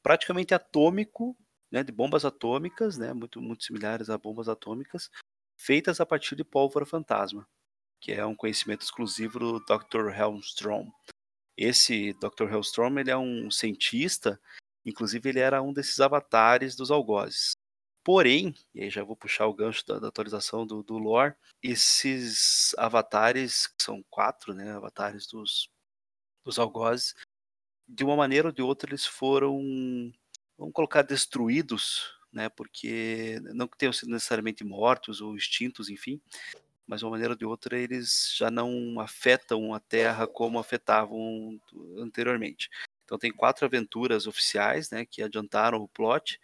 praticamente 0.03 0.55
atômico, 0.55 1.37
né, 1.71 1.83
de 1.83 1.93
bombas 1.93 2.25
atômicas, 2.25 2.99
né, 2.99 3.13
muito, 3.13 3.41
muito 3.41 3.65
similares 3.65 4.11
a 4.11 4.19
bombas 4.19 4.49
atômicas, 4.49 5.11
feitas 5.57 6.01
a 6.01 6.07
partir 6.07 6.37
de 6.37 6.45
pólvora 6.45 6.85
fantasma, 6.85 7.47
que 8.01 8.13
é 8.13 8.25
um 8.27 8.35
conhecimento 8.35 8.83
exclusivo 8.83 9.39
do 9.39 9.61
Dr. 9.61 10.11
Helmstrom. 10.15 10.91
Esse 11.57 12.13
Dr. 12.15 12.51
Helmstrom 12.51 12.99
ele 12.99 13.11
é 13.11 13.17
um 13.17 13.51
cientista 13.51 14.41
Inclusive, 14.85 15.29
ele 15.29 15.39
era 15.39 15.63
um 15.63 15.73
desses 15.73 16.01
avatares 16.01 16.75
dos 16.75 16.91
algozes. 16.91 17.57
Porém, 18.05 18.55
e 18.75 18.83
aí 18.83 18.91
já 18.91 19.05
vou 19.05 19.17
puxar 19.17 19.47
o 19.47 19.55
gancho 19.55 19.87
da, 19.87 19.99
da 20.01 20.09
atualização 20.09 20.67
do, 20.67 20.83
do 20.83 20.99
lore, 20.99 21.35
esses 21.63 22.75
avatares, 22.77 23.69
que 23.69 23.83
são 23.83 24.05
quatro 24.11 24.53
né, 24.53 24.73
avatares 24.73 25.27
dos, 25.29 25.71
dos 26.45 26.59
algozes, 26.59 27.15
de 27.89 28.03
uma 28.03 28.17
maneira 28.17 28.49
ou 28.49 28.53
de 28.53 28.63
outra 28.63 28.91
eles 28.91 29.07
foram, 29.07 29.57
vamos 30.59 30.75
colocar, 30.75 31.03
destruídos, 31.03 32.13
né, 32.33 32.49
porque 32.49 33.39
não 33.55 33.69
que 33.69 33.79
tenham 33.79 33.93
sido 33.93 34.11
necessariamente 34.11 34.65
mortos 34.65 35.21
ou 35.21 35.37
extintos, 35.37 35.89
enfim, 35.89 36.21
mas 36.87 37.01
de 37.01 37.05
uma 37.05 37.13
maneira 37.13 37.33
ou 37.33 37.39
de 37.39 37.45
outra 37.45 37.79
eles 37.79 38.35
já 38.37 38.51
não 38.51 39.01
afetam 39.01 39.75
a 39.75 39.81
Terra 39.81 40.27
como 40.27 40.59
afetavam 40.59 41.61
anteriormente. 41.99 42.69
Então 43.05 43.19
tem 43.19 43.33
quatro 43.33 43.67
aventuras 43.67 44.27
oficiais, 44.27 44.91
né, 44.91 45.05
que 45.05 45.23
adiantaram 45.23 45.79
o 45.79 45.89
plot. 45.89 46.41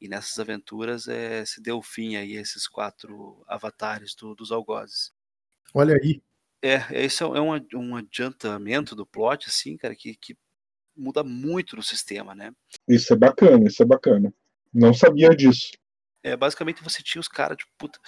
E 0.00 0.08
nessas 0.08 0.38
aventuras 0.38 1.08
é, 1.08 1.44
se 1.44 1.60
deu 1.60 1.82
fim 1.82 2.16
aí 2.16 2.36
a 2.36 2.40
esses 2.40 2.66
quatro 2.66 3.42
avatares 3.46 4.14
do, 4.14 4.34
dos 4.34 4.50
algozes. 4.50 5.12
Olha 5.74 5.94
aí. 5.94 6.22
É, 6.62 7.04
esse 7.04 7.22
é 7.22 7.26
um, 7.26 7.52
um 7.74 7.96
adiantamento 7.96 8.94
do 8.94 9.06
plot, 9.06 9.48
assim, 9.48 9.76
cara, 9.76 9.94
que, 9.94 10.14
que 10.14 10.36
muda 10.96 11.24
muito 11.24 11.76
no 11.76 11.82
sistema, 11.82 12.34
né? 12.34 12.52
Isso 12.86 13.12
é 13.12 13.16
bacana, 13.16 13.66
isso 13.66 13.82
é 13.82 13.86
bacana. 13.86 14.32
Não 14.72 14.92
sabia 14.92 15.30
disso. 15.30 15.70
É, 16.22 16.36
basicamente 16.36 16.82
você 16.82 17.02
tinha 17.02 17.20
os 17.20 17.28
caras, 17.28 17.56
tipo, 17.56 17.72
puta, 17.78 17.98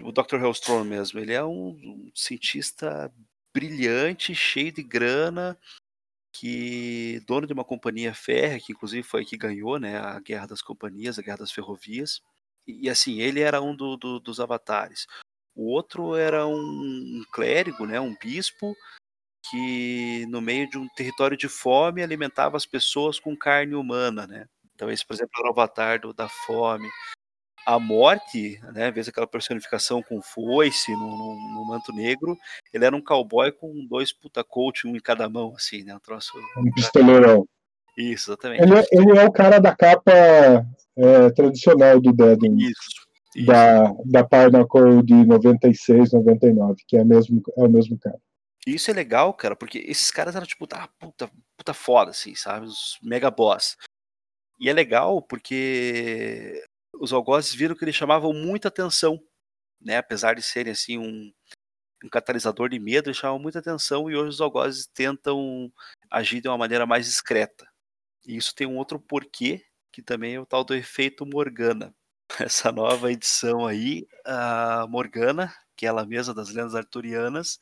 o 0.00 0.12
Dr. 0.12 0.36
Hellstrom 0.36 0.84
mesmo, 0.84 1.20
ele 1.20 1.32
é 1.32 1.44
um, 1.44 1.68
um 1.68 2.10
cientista 2.14 3.12
brilhante, 3.52 4.34
cheio 4.34 4.72
de 4.72 4.82
grana, 4.82 5.58
que 6.32 7.22
dono 7.26 7.46
de 7.46 7.52
uma 7.52 7.64
companhia 7.64 8.12
férrea, 8.12 8.60
que 8.60 8.72
inclusive 8.72 9.02
foi 9.02 9.24
que 9.24 9.36
ganhou 9.36 9.78
né, 9.78 9.96
a 9.98 10.18
Guerra 10.18 10.46
das 10.46 10.60
Companhias, 10.60 11.18
a 11.18 11.22
Guerra 11.22 11.38
das 11.38 11.52
Ferrovias. 11.52 12.20
E, 12.66 12.86
e 12.86 12.90
assim, 12.90 13.20
ele 13.20 13.40
era 13.40 13.62
um 13.62 13.74
do, 13.74 13.96
do, 13.96 14.18
dos 14.18 14.40
avatares. 14.40 15.06
O 15.54 15.70
outro 15.70 16.16
era 16.16 16.46
um, 16.46 16.56
um 16.58 17.24
clérigo, 17.32 17.86
né, 17.86 18.00
um 18.00 18.16
bispo, 18.16 18.74
que 19.48 20.26
no 20.28 20.40
meio 20.40 20.68
de 20.68 20.78
um 20.78 20.88
território 20.96 21.36
de 21.36 21.48
fome 21.48 22.02
alimentava 22.02 22.56
as 22.56 22.66
pessoas 22.66 23.20
com 23.20 23.36
carne 23.36 23.74
humana, 23.74 24.26
né? 24.26 24.48
Então 24.74 24.90
esse, 24.90 25.06
por 25.06 25.14
exemplo, 25.14 25.32
era 25.38 25.48
o 25.48 25.52
avatar 25.52 26.00
do, 26.00 26.12
da 26.12 26.28
fome 26.28 26.88
a 27.66 27.78
morte, 27.78 28.60
né, 28.72 28.90
vez 28.90 29.08
aquela 29.08 29.26
personificação 29.26 30.02
com 30.02 30.20
foice 30.20 30.92
no, 30.92 31.10
no, 31.10 31.54
no, 31.54 31.66
manto 31.66 31.92
negro, 31.92 32.36
ele 32.72 32.84
era 32.84 32.94
um 32.94 33.00
cowboy 33.00 33.50
com 33.52 33.86
dois 33.86 34.12
puta 34.12 34.44
coach, 34.44 34.86
um 34.86 34.94
em 34.94 35.00
cada 35.00 35.28
mão, 35.28 35.54
assim, 35.56 35.82
né, 35.82 35.94
um 35.94 36.00
troço... 36.00 36.32
Um 36.56 36.70
pistoleirão. 36.72 37.46
Isso, 37.96 38.30
exatamente. 38.30 38.62
Ele 38.62 38.78
é, 38.78 38.84
ele 38.92 39.18
é 39.18 39.24
o 39.24 39.32
cara 39.32 39.58
da 39.58 39.74
capa 39.74 40.12
é, 40.96 41.30
tradicional 41.30 42.00
do 42.00 42.12
Dead. 42.12 42.38
Isso. 42.58 43.04
Isso. 43.34 43.46
Da, 43.46 43.92
da 44.04 44.24
Pinnacle 44.24 45.02
de 45.02 45.14
96, 45.14 46.12
99, 46.12 46.82
que 46.86 46.96
é, 46.96 47.04
mesmo, 47.04 47.42
é 47.56 47.62
o 47.62 47.68
mesmo 47.68 47.98
cara. 47.98 48.18
Isso 48.66 48.90
é 48.90 48.94
legal, 48.94 49.34
cara, 49.34 49.54
porque 49.54 49.78
esses 49.78 50.10
caras 50.10 50.34
eram 50.36 50.46
tipo, 50.46 50.66
tá, 50.66 50.88
puta, 50.98 51.30
puta 51.56 51.74
foda, 51.74 52.10
assim, 52.10 52.34
sabe? 52.34 52.66
Os 52.66 52.98
mega 53.02 53.30
boss. 53.30 53.76
E 54.58 54.70
é 54.70 54.72
legal 54.72 55.20
porque 55.20 56.64
os 57.00 57.12
algozes 57.12 57.54
viram 57.54 57.74
que 57.76 57.84
eles 57.84 57.94
chamavam 57.94 58.32
muita 58.32 58.68
atenção, 58.68 59.22
né? 59.80 59.98
Apesar 59.98 60.34
de 60.34 60.42
serem 60.42 60.72
assim 60.72 60.98
um, 60.98 61.32
um 62.04 62.08
catalisador 62.08 62.68
de 62.68 62.78
medo, 62.78 63.08
eles 63.08 63.18
chamavam 63.18 63.40
muita 63.40 63.58
atenção 63.58 64.10
e 64.10 64.16
hoje 64.16 64.30
os 64.30 64.40
algozes 64.40 64.86
tentam 64.86 65.72
agir 66.10 66.40
de 66.40 66.48
uma 66.48 66.58
maneira 66.58 66.86
mais 66.86 67.06
discreta. 67.06 67.68
E 68.26 68.36
isso 68.36 68.54
tem 68.54 68.66
um 68.66 68.76
outro 68.76 68.98
porquê, 69.00 69.64
que 69.92 70.02
também 70.02 70.34
é 70.34 70.40
o 70.40 70.46
tal 70.46 70.64
do 70.64 70.74
efeito 70.74 71.26
Morgana. 71.26 71.94
Essa 72.40 72.72
nova 72.72 73.12
edição 73.12 73.66
aí, 73.66 74.06
a 74.24 74.86
Morgana, 74.88 75.54
que 75.76 75.86
é 75.86 75.88
ela 75.88 76.06
mesma 76.06 76.34
das 76.34 76.50
lendas 76.50 76.74
arturianas, 76.74 77.60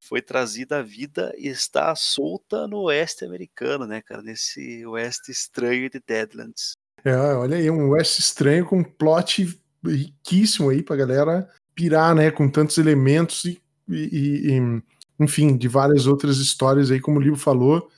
foi 0.00 0.22
trazida 0.22 0.78
à 0.78 0.82
vida 0.82 1.32
e 1.36 1.48
está 1.48 1.94
solta 1.96 2.66
no 2.68 2.82
oeste 2.82 3.24
americano, 3.24 3.86
né, 3.86 4.02
cara? 4.02 4.22
Nesse 4.22 4.86
oeste 4.86 5.32
estranho 5.32 5.90
de 5.90 6.00
Deadlands. 6.00 6.76
É, 7.06 7.14
olha 7.36 7.56
aí, 7.56 7.70
um 7.70 7.90
West 7.90 8.18
estranho 8.18 8.66
com 8.66 8.78
um 8.78 8.82
plot 8.82 9.56
riquíssimo 9.84 10.70
aí 10.70 10.82
pra 10.82 10.96
galera 10.96 11.48
pirar, 11.72 12.12
né? 12.16 12.32
Com 12.32 12.48
tantos 12.48 12.78
elementos 12.78 13.44
e, 13.44 13.62
e, 13.88 14.50
e, 14.50 14.82
enfim, 15.20 15.56
de 15.56 15.68
várias 15.68 16.08
outras 16.08 16.38
histórias 16.38 16.90
aí, 16.90 17.00
como 17.00 17.20
o 17.20 17.22
livro 17.22 17.38
falou, 17.38 17.88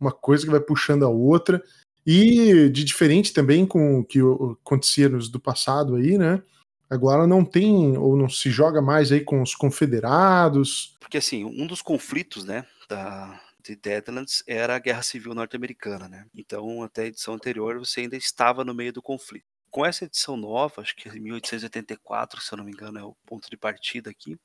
uma 0.00 0.10
coisa 0.10 0.44
que 0.44 0.50
vai 0.50 0.58
puxando 0.58 1.04
a 1.04 1.08
outra. 1.08 1.62
E 2.04 2.68
de 2.68 2.82
diferente 2.82 3.32
também 3.32 3.64
com 3.64 4.00
o 4.00 4.04
que 4.04 4.18
acontecia 4.20 5.08
nos 5.08 5.28
do 5.28 5.38
passado 5.38 5.94
aí, 5.94 6.18
né? 6.18 6.42
Agora 6.90 7.24
não 7.24 7.44
tem, 7.44 7.96
ou 7.96 8.16
não 8.16 8.28
se 8.28 8.50
joga 8.50 8.82
mais 8.82 9.12
aí 9.12 9.20
com 9.20 9.42
os 9.42 9.54
confederados. 9.54 10.96
Porque 10.98 11.18
assim, 11.18 11.44
um 11.44 11.68
dos 11.68 11.82
conflitos, 11.82 12.44
né, 12.44 12.64
da, 12.88 13.40
de 13.66 13.76
Deadlands 13.76 14.42
era 14.46 14.76
a 14.76 14.78
Guerra 14.78 15.02
Civil 15.02 15.34
Norte-Americana, 15.34 16.08
né? 16.08 16.26
Então, 16.34 16.82
até 16.82 17.02
a 17.02 17.06
edição 17.06 17.34
anterior, 17.34 17.78
você 17.78 18.02
ainda 18.02 18.16
estava 18.16 18.64
no 18.64 18.72
meio 18.72 18.92
do 18.92 19.02
conflito. 19.02 19.46
Com 19.70 19.84
essa 19.84 20.04
edição 20.04 20.36
nova, 20.36 20.80
acho 20.80 20.94
que 20.94 21.08
é 21.08 21.12
1884, 21.12 22.40
se 22.40 22.52
eu 22.52 22.58
não 22.58 22.64
me 22.64 22.70
engano, 22.70 22.98
é 22.98 23.02
o 23.04 23.16
ponto 23.26 23.50
de 23.50 23.56
partida 23.56 24.10
aqui, 24.10 24.38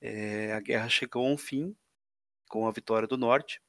é, 0.00 0.52
a 0.52 0.60
guerra 0.60 0.88
chegou 0.88 1.26
a 1.26 1.30
um 1.30 1.38
fim 1.38 1.74
com 2.48 2.66
a 2.68 2.72
vitória 2.72 3.08
do 3.08 3.16
Norte, 3.16 3.60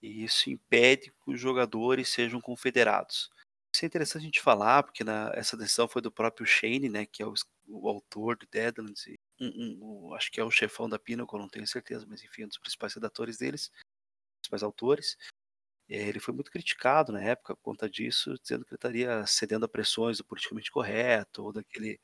e 0.00 0.24
isso 0.24 0.50
impede 0.50 1.10
que 1.10 1.30
os 1.32 1.40
jogadores 1.40 2.08
sejam 2.08 2.40
confederados. 2.40 3.30
Isso 3.74 3.84
é 3.84 3.86
interessante 3.86 4.22
a 4.22 4.26
gente 4.26 4.40
falar, 4.40 4.84
porque 4.84 5.02
na, 5.02 5.32
essa 5.34 5.56
decisão 5.56 5.88
foi 5.88 6.00
do 6.00 6.12
próprio 6.12 6.46
Shane, 6.46 6.88
né, 6.88 7.06
que 7.06 7.22
é 7.22 7.26
o, 7.26 7.34
o 7.66 7.88
autor 7.88 8.36
de 8.36 8.46
Deadlands, 8.46 9.06
e 9.08 9.18
um, 9.40 9.48
um, 9.48 10.08
um, 10.08 10.14
acho 10.14 10.30
que 10.30 10.40
é 10.40 10.44
o 10.44 10.50
chefão 10.50 10.88
da 10.88 10.98
Pinnacle, 10.98 11.38
não 11.38 11.48
tenho 11.48 11.66
certeza, 11.66 12.06
mas 12.08 12.22
enfim, 12.22 12.44
um 12.44 12.48
dos 12.48 12.58
principais 12.58 12.94
redatores 12.94 13.36
deles 13.36 13.70
principais 14.44 14.62
autores. 14.62 15.16
Ele 15.88 16.20
foi 16.20 16.34
muito 16.34 16.50
criticado 16.50 17.12
na 17.12 17.22
época 17.22 17.54
por 17.56 17.62
conta 17.62 17.88
disso, 17.88 18.34
dizendo 18.40 18.64
que 18.64 18.70
ele 18.70 18.76
estaria 18.76 19.26
cedendo 19.26 19.64
a 19.64 19.68
pressões 19.68 20.18
do 20.18 20.24
politicamente 20.24 20.70
correto 20.70 21.44
ou 21.44 21.52
daquele 21.52 22.00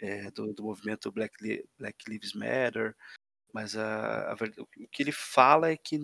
é, 0.00 0.30
do, 0.30 0.52
do, 0.52 0.64
movimento 0.64 1.12
Black, 1.12 1.34
Black 1.78 2.10
Lives 2.10 2.32
Matter. 2.32 2.96
Mas 3.52 3.76
a, 3.76 4.32
a, 4.32 4.34
o 4.34 4.88
que 4.88 5.02
ele 5.02 5.12
fala 5.12 5.70
é 5.70 5.76
que 5.76 5.98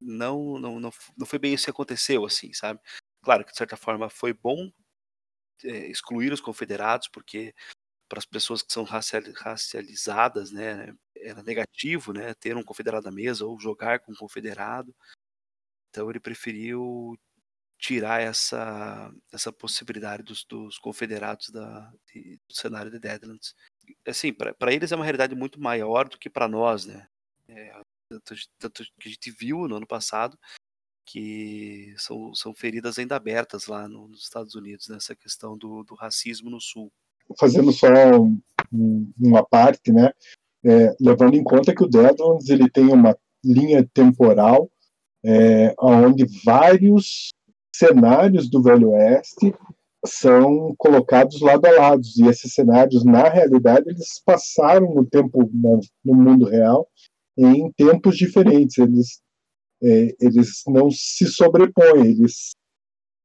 não, 0.00 0.58
não, 0.58 0.80
não, 0.80 0.90
não 1.16 1.26
foi 1.26 1.38
bem 1.38 1.54
isso 1.54 1.64
que 1.64 1.70
aconteceu, 1.70 2.24
assim, 2.24 2.52
sabe? 2.52 2.80
Claro 3.22 3.44
que 3.44 3.52
de 3.52 3.58
certa 3.58 3.76
forma 3.76 4.10
foi 4.10 4.32
bom 4.32 4.70
é, 5.64 5.86
excluir 5.88 6.32
os 6.32 6.40
confederados, 6.40 7.08
porque 7.08 7.54
para 8.08 8.18
as 8.18 8.26
pessoas 8.26 8.62
que 8.62 8.72
são 8.72 8.84
racializadas, 8.84 10.52
né, 10.52 10.94
era 11.22 11.42
negativo, 11.42 12.12
né, 12.12 12.34
ter 12.34 12.56
um 12.56 12.62
confederado 12.62 13.08
à 13.08 13.12
mesa 13.12 13.46
ou 13.46 13.58
jogar 13.58 14.00
com 14.00 14.12
um 14.12 14.16
confederado. 14.16 14.94
Então 15.90 16.08
ele 16.10 16.20
preferiu 16.20 17.18
tirar 17.78 18.22
essa, 18.22 19.12
essa 19.32 19.52
possibilidade 19.52 20.22
dos, 20.22 20.44
dos 20.44 20.78
confederados 20.78 21.50
da, 21.50 21.92
de, 22.12 22.38
do 22.48 22.54
cenário 22.54 22.90
de 22.90 22.98
Deadlands. 22.98 23.54
Assim, 24.06 24.32
para 24.32 24.72
eles 24.72 24.92
é 24.92 24.96
uma 24.96 25.04
realidade 25.04 25.34
muito 25.34 25.60
maior 25.60 26.08
do 26.08 26.16
que 26.16 26.30
para 26.30 26.46
nós, 26.46 26.86
né? 26.86 27.08
É, 27.48 27.80
tanto, 28.08 28.34
tanto, 28.58 28.84
que 29.00 29.08
a 29.08 29.10
gente 29.10 29.30
viu 29.32 29.66
no 29.66 29.76
ano 29.76 29.86
passado 29.86 30.38
que 31.04 31.94
são, 31.98 32.34
são 32.34 32.54
feridas 32.54 32.98
ainda 32.98 33.16
abertas 33.16 33.66
lá 33.66 33.88
no, 33.88 34.08
nos 34.08 34.22
Estados 34.22 34.54
Unidos 34.54 34.88
nessa 34.88 35.14
questão 35.16 35.58
do, 35.58 35.82
do 35.82 35.94
racismo 35.94 36.48
no 36.48 36.60
Sul. 36.60 36.92
Fazendo 37.38 37.72
só 37.72 37.88
um, 38.72 39.12
uma 39.18 39.44
parte, 39.44 39.90
né? 39.92 40.12
É, 40.64 40.94
levando 41.00 41.34
em 41.34 41.42
conta 41.42 41.74
que 41.74 41.82
o 41.82 41.88
Deadlands 41.88 42.48
ele 42.48 42.70
tem 42.70 42.88
uma 42.88 43.16
linha 43.44 43.88
temporal 43.92 44.70
é, 45.24 45.74
onde 45.78 46.26
vários 46.44 47.30
cenários 47.74 48.48
do 48.48 48.62
Velho 48.62 48.90
Oeste 48.90 49.54
são 50.04 50.74
colocados 50.76 51.40
lado 51.40 51.64
a 51.66 51.70
lado. 51.70 52.02
E 52.18 52.26
esses 52.28 52.52
cenários 52.54 53.04
na 53.04 53.28
realidade 53.28 53.88
eles 53.88 54.20
passaram 54.24 54.94
no 54.94 55.04
tempo 55.04 55.48
no, 55.52 55.80
no 56.04 56.14
mundo 56.14 56.46
real 56.46 56.88
em 57.36 57.70
tempos 57.72 58.16
diferentes. 58.16 58.78
Eles 58.78 59.20
é, 59.82 60.14
eles 60.20 60.62
não 60.68 60.90
se 60.92 61.26
sobrepõem 61.26 62.06
eles 62.06 62.52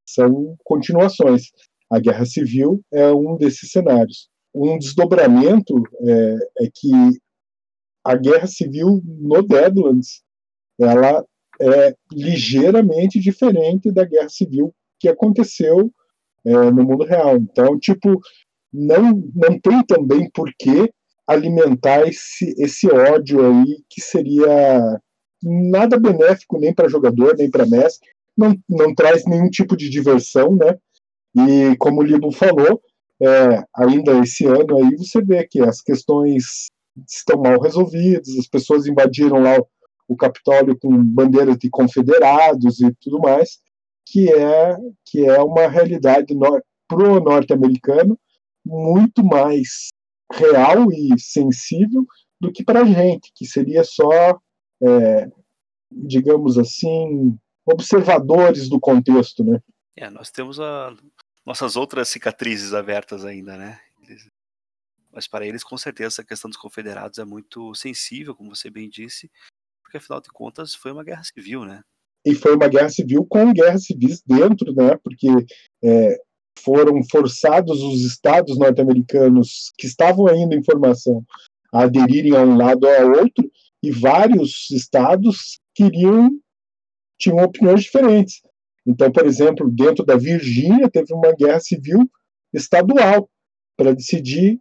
são 0.08 0.56
continuações. 0.64 1.52
A 1.90 2.00
guerra 2.00 2.26
civil 2.26 2.82
é 2.92 3.12
um 3.12 3.38
desses 3.38 3.72
cenários. 3.72 4.30
Um 4.54 4.78
desdobramento 4.78 5.84
é, 6.02 6.66
é 6.66 6.70
que 6.74 6.92
a 8.08 8.16
guerra 8.16 8.48
civil 8.48 9.02
no 9.06 9.42
Deadlands 9.42 10.22
ela 10.80 11.26
é 11.60 11.94
ligeiramente 12.14 13.20
diferente 13.20 13.92
da 13.92 14.06
guerra 14.06 14.30
civil 14.30 14.74
que 14.98 15.10
aconteceu 15.10 15.92
é, 16.46 16.52
no 16.72 16.86
mundo 16.86 17.04
real. 17.04 17.36
Então, 17.36 17.78
tipo, 17.78 18.22
não, 18.72 19.22
não 19.36 19.60
tem 19.60 19.84
também 19.86 20.30
por 20.34 20.50
que 20.58 20.90
alimentar 21.28 22.08
esse, 22.08 22.56
esse 22.58 22.88
ódio 22.90 23.46
aí 23.46 23.84
que 23.90 24.00
seria 24.00 25.02
nada 25.44 26.00
benéfico 26.00 26.58
nem 26.58 26.74
para 26.74 26.88
jogador, 26.88 27.36
nem 27.38 27.50
para 27.50 27.66
mestre, 27.66 28.08
não, 28.38 28.56
não 28.70 28.96
traz 28.96 29.26
nenhum 29.26 29.50
tipo 29.50 29.76
de 29.76 29.90
diversão, 29.90 30.56
né? 30.56 30.78
E 31.36 31.76
como 31.78 32.00
o 32.00 32.04
Libo 32.04 32.32
falou, 32.32 32.82
é, 33.22 33.64
ainda 33.76 34.18
esse 34.20 34.46
ano 34.46 34.78
aí 34.78 34.96
você 34.96 35.22
vê 35.22 35.46
que 35.46 35.60
as 35.60 35.82
questões 35.82 36.68
estão 37.08 37.42
mal 37.42 37.60
resolvidos, 37.60 38.38
as 38.38 38.48
pessoas 38.48 38.88
invadiram 38.88 39.40
lá 39.40 39.58
o 40.08 40.16
Capitólio 40.16 40.78
com 40.80 41.04
bandeiras 41.04 41.58
de 41.58 41.70
confederados 41.70 42.80
e 42.80 42.92
tudo 43.02 43.20
mais, 43.20 43.60
que 44.06 44.32
é 44.32 44.78
que 45.06 45.26
é 45.26 45.42
uma 45.42 45.68
realidade 45.68 46.34
no, 46.34 46.62
pro 46.88 47.20
norte-americano 47.20 48.18
muito 48.66 49.24
mais 49.24 49.90
real 50.32 50.92
e 50.92 51.20
sensível 51.20 52.06
do 52.40 52.52
que 52.52 52.64
para 52.64 52.82
a 52.82 52.86
gente, 52.86 53.32
que 53.36 53.46
seria 53.46 53.84
só, 53.84 54.40
é, 54.84 55.30
digamos 55.92 56.58
assim, 56.58 57.38
observadores 57.66 58.70
do 58.70 58.80
contexto, 58.80 59.44
né? 59.44 59.60
É, 59.96 60.10
nós 60.10 60.30
temos 60.30 60.60
a, 60.60 60.96
nossas 61.46 61.76
outras 61.76 62.10
cicatrizes 62.10 62.74
abertas 62.74 63.26
ainda, 63.26 63.58
né? 63.58 63.80
Mas 65.12 65.28
para 65.28 65.46
eles, 65.46 65.64
com 65.64 65.78
certeza, 65.78 66.22
a 66.22 66.26
questão 66.26 66.50
dos 66.50 66.58
confederados 66.58 67.18
é 67.20 67.26
muito 67.26 67.74
sensível, 67.74 68.36
como 68.36 68.56
você 68.56 68.70
bem 68.70 68.90
disse, 68.90 69.32
porque 69.82 69.98
afinal 69.98 70.22
de 70.22 70.30
contas 70.30 70.76
foi 70.76 70.92
uma 70.92 71.04
guerra 71.04 71.24
civil, 71.24 71.66
né? 71.66 71.82
E 72.26 72.36
foi 72.36 72.56
uma 72.56 72.68
guerra 72.68 72.90
civil 72.90 73.26
com 73.26 73.54
guerras 73.54 73.86
civis 73.86 74.22
dentro, 74.26 74.74
né? 74.74 74.98
Porque 75.02 75.28
é, 75.84 76.18
foram 76.60 77.02
forçados 77.10 77.82
os 77.82 78.02
estados 78.04 78.58
norte-americanos 78.58 79.72
que 79.78 79.88
estavam 79.88 80.28
ainda 80.28 80.56
em 80.56 80.64
formação 80.64 81.24
a 81.72 81.84
aderirem 81.84 82.36
a 82.36 82.42
um 82.42 82.58
lado 82.58 82.86
ou 82.86 82.94
ao 82.94 83.24
outro, 83.24 83.50
e 83.84 83.92
vários 83.92 84.70
estados 84.72 85.60
queriam 85.74 86.32
tinham 87.20 87.38
opiniões 87.38 87.84
diferentes. 87.84 88.42
Então, 88.86 89.12
por 89.12 89.26
exemplo, 89.26 89.70
dentro 89.70 90.06
da 90.06 90.16
Virgínia 90.16 90.90
teve 90.90 91.14
uma 91.14 91.34
guerra 91.34 91.60
civil 91.60 92.10
estadual 92.54 93.30
para 93.76 93.94
decidir 93.94 94.60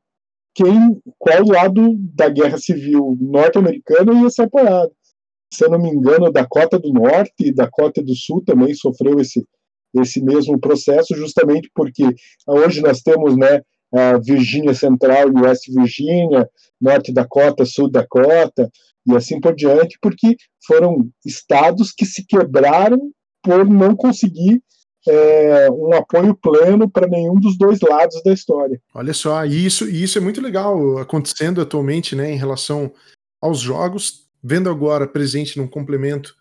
quem, 0.57 0.99
qual 1.19 1.47
lado 1.47 1.95
da 2.15 2.31
guerra 2.31 2.57
civil 2.57 3.15
norte-americana 3.21 4.15
ia 4.23 4.31
ser 4.31 4.45
apoiado. 4.45 4.91
Se 5.53 5.67
eu 5.67 5.71
não 5.71 5.79
me 5.79 5.91
engano, 5.91 6.33
Dakota 6.33 6.79
do 6.79 6.91
Norte 6.93 7.35
e 7.41 7.53
Dakota 7.53 8.03
do 8.03 8.17
Sul 8.17 8.43
também 8.43 8.75
sofreu 8.75 9.21
esse, 9.21 9.47
esse 9.95 10.23
mesmo 10.23 10.59
processo, 10.59 11.15
justamente 11.15 11.71
porque 11.75 12.05
hoje 12.47 12.81
nós 12.81 13.03
temos 13.03 13.37
né, 13.37 13.61
a 13.95 14.17
Virgínia 14.17 14.73
Central 14.73 15.29
e 15.29 15.41
West 15.43 15.65
Virgínia, 15.69 16.49
Norte 16.81 17.13
Dakota, 17.13 17.67
Sul 17.67 17.91
Dakota, 17.91 18.71
e 19.07 19.15
assim 19.15 19.39
por 19.39 19.55
diante, 19.55 19.99
porque 20.01 20.37
foram 20.67 21.07
estados 21.25 21.93
que 21.93 22.07
se 22.07 22.25
quebraram 22.27 23.11
por 23.43 23.69
não 23.69 23.95
conseguir 23.95 24.63
é, 25.09 25.71
um 25.71 25.93
apoio 25.95 26.35
pleno 26.35 26.89
para 26.89 27.07
nenhum 27.07 27.39
dos 27.39 27.57
dois 27.57 27.81
lados 27.81 28.23
da 28.23 28.33
história. 28.33 28.81
Olha 28.95 29.13
só, 29.13 29.45
e 29.45 29.67
isso, 29.67 29.89
isso 29.89 30.19
é 30.19 30.21
muito 30.21 30.41
legal 30.41 30.99
acontecendo 30.99 31.61
atualmente, 31.61 32.15
né, 32.15 32.31
em 32.31 32.37
relação 32.37 32.93
aos 33.41 33.61
jogos, 33.61 34.27
vendo 34.43 34.71
agora 34.71 35.07
presente 35.07 35.59
num 35.59 35.69
complemento 35.69 36.35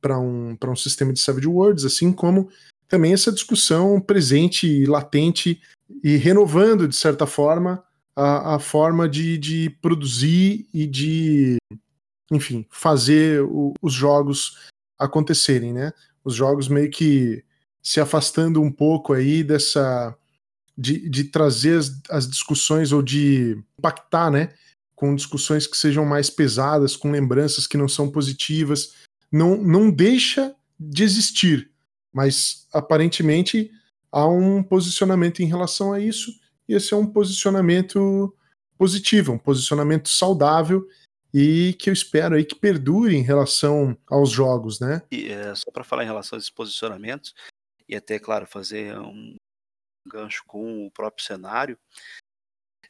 para 0.00 0.18
um, 0.18 0.56
um 0.62 0.76
sistema 0.76 1.12
de 1.12 1.20
Savage 1.20 1.46
Worlds, 1.46 1.84
assim 1.84 2.12
como 2.12 2.48
também 2.88 3.12
essa 3.12 3.30
discussão 3.30 4.00
presente 4.00 4.66
e 4.66 4.86
latente 4.86 5.60
e 6.02 6.16
renovando, 6.16 6.88
de 6.88 6.96
certa 6.96 7.26
forma, 7.26 7.82
a, 8.16 8.56
a 8.56 8.58
forma 8.58 9.08
de, 9.08 9.38
de 9.38 9.70
produzir 9.80 10.66
e 10.74 10.86
de, 10.86 11.56
enfim, 12.30 12.66
fazer 12.70 13.42
o, 13.42 13.72
os 13.80 13.92
jogos 13.92 14.68
acontecerem, 14.98 15.72
né? 15.72 15.92
Os 16.24 16.34
jogos 16.34 16.68
meio 16.68 16.90
que 16.90 17.42
se 17.82 18.00
afastando 18.00 18.60
um 18.60 18.70
pouco 18.70 19.12
aí 19.12 19.42
dessa. 19.42 20.16
de, 20.76 21.08
de 21.08 21.24
trazer 21.24 21.78
as, 21.78 22.00
as 22.10 22.28
discussões 22.28 22.92
ou 22.92 23.02
de 23.02 23.62
impactar, 23.78 24.30
né? 24.30 24.52
Com 24.94 25.14
discussões 25.14 25.66
que 25.66 25.76
sejam 25.76 26.04
mais 26.04 26.28
pesadas, 26.30 26.96
com 26.96 27.10
lembranças 27.10 27.66
que 27.66 27.76
não 27.76 27.88
são 27.88 28.10
positivas. 28.10 28.94
Não, 29.32 29.56
não 29.56 29.90
deixa 29.90 30.54
de 30.78 31.02
existir, 31.04 31.70
mas 32.12 32.66
aparentemente 32.72 33.70
há 34.10 34.26
um 34.26 34.62
posicionamento 34.62 35.40
em 35.40 35.46
relação 35.46 35.92
a 35.92 36.00
isso, 36.00 36.32
e 36.68 36.74
esse 36.74 36.92
é 36.92 36.96
um 36.96 37.06
posicionamento 37.06 38.34
positivo, 38.76 39.32
um 39.32 39.38
posicionamento 39.38 40.08
saudável 40.08 40.86
e 41.32 41.76
que 41.78 41.90
eu 41.90 41.94
espero 41.94 42.34
aí 42.34 42.44
que 42.44 42.54
perdure 42.54 43.14
em 43.14 43.22
relação 43.22 43.96
aos 44.08 44.30
jogos, 44.30 44.80
né? 44.80 45.02
E 45.12 45.28
é, 45.28 45.54
só 45.54 45.70
para 45.70 45.84
falar 45.84 46.02
em 46.02 46.06
relação 46.06 46.36
a 46.36 46.38
esses 46.38 46.50
posicionamentos, 46.50 47.34
e 47.90 47.96
até, 47.96 48.20
claro, 48.20 48.46
fazer 48.46 48.96
um 48.96 49.34
gancho 50.06 50.44
com 50.46 50.86
o 50.86 50.90
próprio 50.92 51.24
cenário. 51.24 51.76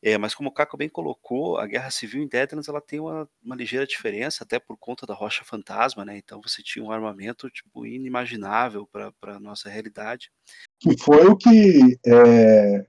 É, 0.03 0.17
mas 0.19 0.35
como 0.35 0.51
o 0.51 0.53
Caco 0.53 0.77
bem 0.77 0.89
colocou, 0.89 1.59
a 1.59 1.67
Guerra 1.67 1.91
Civil 1.91 2.23
em 2.23 2.29
Deadlands 2.29 2.69
ela 2.69 2.81
tem 2.81 3.01
uma, 3.01 3.29
uma 3.43 3.57
ligeira 3.57 3.87
diferença, 3.87 4.45
até 4.45 4.59
por 4.59 4.77
conta 4.77 5.07
da 5.07 5.15
rocha 5.15 5.45
fantasma, 5.45 6.05
né? 6.05 6.19
Então 6.19 6.41
você 6.43 6.63
tinha 6.63 6.85
um 6.85 6.91
armamento 6.91 7.51
tipo 7.51 7.87
inimaginável 7.87 8.87
para 8.87 9.13
a 9.23 9.41
nossa 9.41 9.69
realidade. 9.71 10.31
Que 10.79 10.97
foi 11.03 11.27
o 11.27 11.37
que, 11.37 11.99
é, 12.07 12.87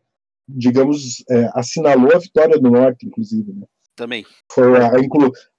digamos, 0.47 1.23
é, 1.29 1.49
assinalou 1.53 2.13
a 2.13 2.19
vitória 2.19 2.59
do 2.59 2.69
Norte, 2.69 3.05
inclusive, 3.05 3.53
né? 3.53 3.65
Também. 3.95 4.25
Foi 4.51 4.77
a, 4.77 4.87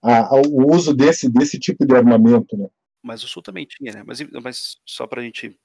a, 0.02 0.18
a, 0.28 0.40
o 0.40 0.74
uso 0.74 0.94
desse, 0.94 1.30
desse 1.30 1.58
tipo 1.58 1.86
de 1.86 1.94
armamento, 1.94 2.56
né? 2.56 2.68
Mas 3.02 3.22
o 3.22 3.28
Sul 3.28 3.42
também 3.42 3.66
tinha, 3.66 3.92
né? 3.92 4.02
Mas, 4.06 4.20
mas 4.42 4.76
só 4.86 5.06
para 5.06 5.20
a 5.20 5.24
gente 5.24 5.58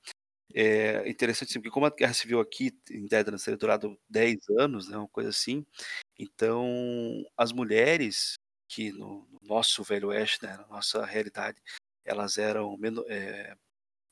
é 0.54 1.08
interessante, 1.10 1.54
porque 1.56 1.70
como 1.70 1.86
a 1.86 1.90
Guerra 1.90 2.14
Civil 2.14 2.40
aqui 2.40 2.72
em 2.90 3.06
Deadlands 3.06 3.44
teria 3.44 3.58
durado 3.58 4.00
10 4.10 4.38
anos, 4.58 4.90
né, 4.90 4.98
uma 4.98 5.08
coisa 5.08 5.30
assim, 5.30 5.66
então 6.18 6.66
as 7.36 7.52
mulheres 7.52 8.36
que 8.68 8.92
no, 8.92 9.28
nosso 9.42 9.84
Velho 9.84 10.10
Oeste, 10.10 10.44
né, 10.44 10.58
na 10.58 10.68
nossa 10.68 11.06
realidade, 11.06 11.62
elas 12.04 12.38
eram 12.38 12.78
é, 13.08 13.56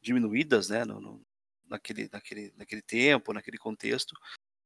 diminuídas, 0.01 0.69
né, 0.69 0.85
no, 0.85 0.99
no, 1.01 1.21
naquele, 1.67 2.09
naquele, 2.11 2.53
naquele 2.55 2.81
tempo, 2.81 3.33
naquele 3.33 3.57
contexto, 3.57 4.15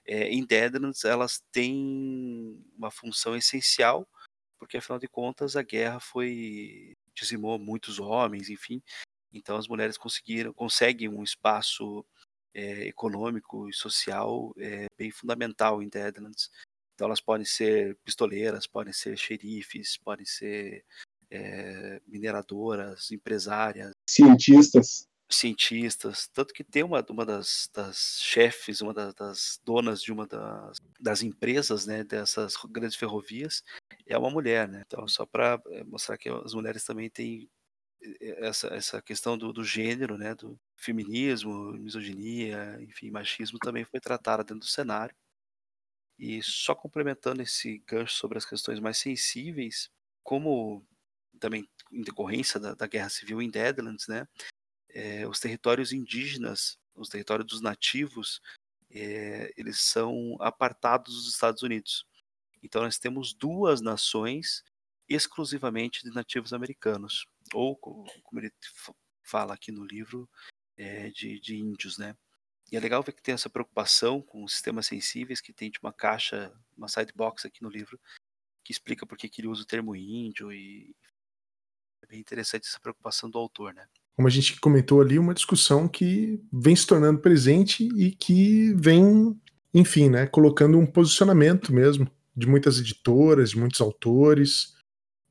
é, 0.06 0.30
em 0.30 0.46
Deadlands 0.46 1.04
elas 1.06 1.42
têm 1.52 2.64
uma 2.78 2.92
função 2.92 3.36
essencial, 3.36 4.08
porque 4.58 4.78
afinal 4.78 5.00
de 5.00 5.08
contas 5.08 5.56
a 5.56 5.62
guerra 5.62 6.00
foi 6.00 6.96
dizimou 7.16 7.60
muitos 7.60 8.00
homens, 8.00 8.50
enfim, 8.50 8.82
então 9.32 9.58
as 9.58 9.68
mulheres 9.68 9.98
conseguiram, 9.98 10.54
conseguem 10.54 11.10
um 11.10 11.24
espaço 11.24 12.06
é, 12.54 12.88
econômico 12.88 13.70
e 13.70 13.74
social 13.74 14.54
é, 14.58 14.88
bem 14.98 15.12
fundamental 15.12 15.82
em 15.82 15.90
Deadlands. 15.90 16.50
Então 16.94 17.08
elas 17.08 17.22
podem 17.22 17.46
ser 17.46 17.98
pistoleiras, 18.04 18.68
podem 18.68 18.92
ser 18.92 19.18
xerifes, 19.18 19.98
podem 19.98 20.26
ser 20.26 20.84
é, 21.32 22.02
mineradoras, 22.08 23.12
empresárias, 23.12 23.92
cientistas, 24.08 25.08
cientistas, 25.30 26.28
tanto 26.34 26.54
que 26.54 26.64
tem 26.64 26.84
uma, 26.84 27.06
uma 27.10 27.26
das, 27.26 27.70
das 27.74 28.20
chefes, 28.20 28.82
uma 28.82 28.94
das, 28.94 29.14
das, 29.14 29.60
donas 29.64 30.02
de 30.02 30.12
uma 30.12 30.26
das, 30.26 30.78
das 31.00 31.22
empresas, 31.22 31.86
né, 31.86 32.04
dessas 32.04 32.56
grandes 32.70 32.98
ferrovias, 32.98 33.64
é 34.08 34.18
uma 34.18 34.30
mulher, 34.30 34.68
né? 34.68 34.84
Então 34.86 35.08
só 35.08 35.26
para 35.26 35.62
mostrar 35.86 36.18
que 36.18 36.30
as 36.30 36.54
mulheres 36.54 36.84
também 36.84 37.10
têm 37.10 37.48
essa, 38.22 38.68
essa 38.68 39.02
questão 39.02 39.38
do, 39.38 39.52
do 39.52 39.64
gênero, 39.64 40.18
né, 40.18 40.34
do 40.34 40.60
feminismo, 40.76 41.74
misoginia, 41.74 42.78
enfim, 42.82 43.12
machismo 43.12 43.60
também 43.60 43.84
foi 43.84 44.00
tratada 44.00 44.44
dentro 44.44 44.60
do 44.60 44.66
cenário. 44.66 45.16
E 46.18 46.42
só 46.44 46.76
complementando 46.76 47.42
esse 47.42 47.80
gancho 47.88 48.16
sobre 48.16 48.38
as 48.38 48.46
questões 48.46 48.80
mais 48.80 48.98
sensíveis, 48.98 49.90
como 50.24 50.86
também 51.40 51.68
em 51.92 52.02
decorrência 52.02 52.60
da, 52.60 52.74
da 52.74 52.88
guerra 52.88 53.10
civil 53.10 53.42
em 53.42 53.50
Deadlands, 53.50 54.08
né, 54.08 54.28
é, 54.90 55.28
os 55.28 55.40
territórios 55.40 55.92
indígenas, 55.94 56.78
os 56.96 57.10
territórios 57.10 57.48
dos 57.48 57.62
nativos, 57.62 58.42
é, 58.92 59.54
eles 59.56 59.80
são 59.82 60.36
apartados 60.42 61.16
dos 61.16 61.34
Estados 61.34 61.64
Unidos. 61.64 62.06
Então 62.64 62.82
nós 62.82 62.98
temos 62.98 63.34
duas 63.34 63.82
nações 63.82 64.64
exclusivamente 65.08 66.04
de 66.04 66.14
nativos 66.14 66.54
americanos 66.54 67.26
ou 67.54 67.76
como 67.76 68.40
ele 68.40 68.52
fala 69.24 69.54
aqui 69.54 69.72
no 69.72 69.86
livro, 69.86 70.30
é, 70.78 71.10
de, 71.10 71.40
de 71.40 71.56
índios, 71.58 71.98
né? 71.98 72.16
E 72.72 72.78
é 72.78 72.80
legal 72.80 73.02
ver 73.02 73.14
que 73.14 73.22
tem 73.22 73.34
essa 73.34 73.50
preocupação 73.50 74.22
com 74.22 74.48
sistemas 74.48 74.86
sensíveis, 74.86 75.42
que 75.42 75.52
tem 75.52 75.72
uma 75.82 75.92
caixa, 75.92 76.54
uma 76.78 76.88
sidebox 76.88 77.46
aqui 77.46 77.64
no 77.64 77.70
livro, 77.70 78.00
que 78.64 78.72
explica 78.72 79.06
por 79.06 79.18
que 79.18 79.30
ele 79.40 79.48
usa 79.48 79.64
o 79.64 79.66
termo 79.66 79.96
índio 79.96 80.52
e 80.52 80.96
é 82.04 82.08
bem 82.08 82.20
interessante 82.20 82.68
essa 82.68 82.80
preocupação 82.80 83.30
do 83.30 83.38
autor, 83.38 83.74
né? 83.74 83.86
Como 84.16 84.28
a 84.28 84.32
gente 84.32 84.60
comentou 84.60 85.02
ali, 85.02 85.18
uma 85.18 85.34
discussão 85.34 85.88
que 85.88 86.44
vem 86.52 86.76
se 86.76 86.86
tornando 86.86 87.22
presente 87.22 87.88
e 87.96 88.12
que 88.12 88.74
vem, 88.74 89.40
enfim, 89.74 90.10
né, 90.10 90.28
colocando 90.28 90.78
um 90.78 90.86
posicionamento 90.86 91.74
mesmo 91.74 92.10
de 92.36 92.46
muitas 92.46 92.80
editoras, 92.80 93.52
de 93.52 93.58
muitos 93.58 93.82
autores, 93.82 94.76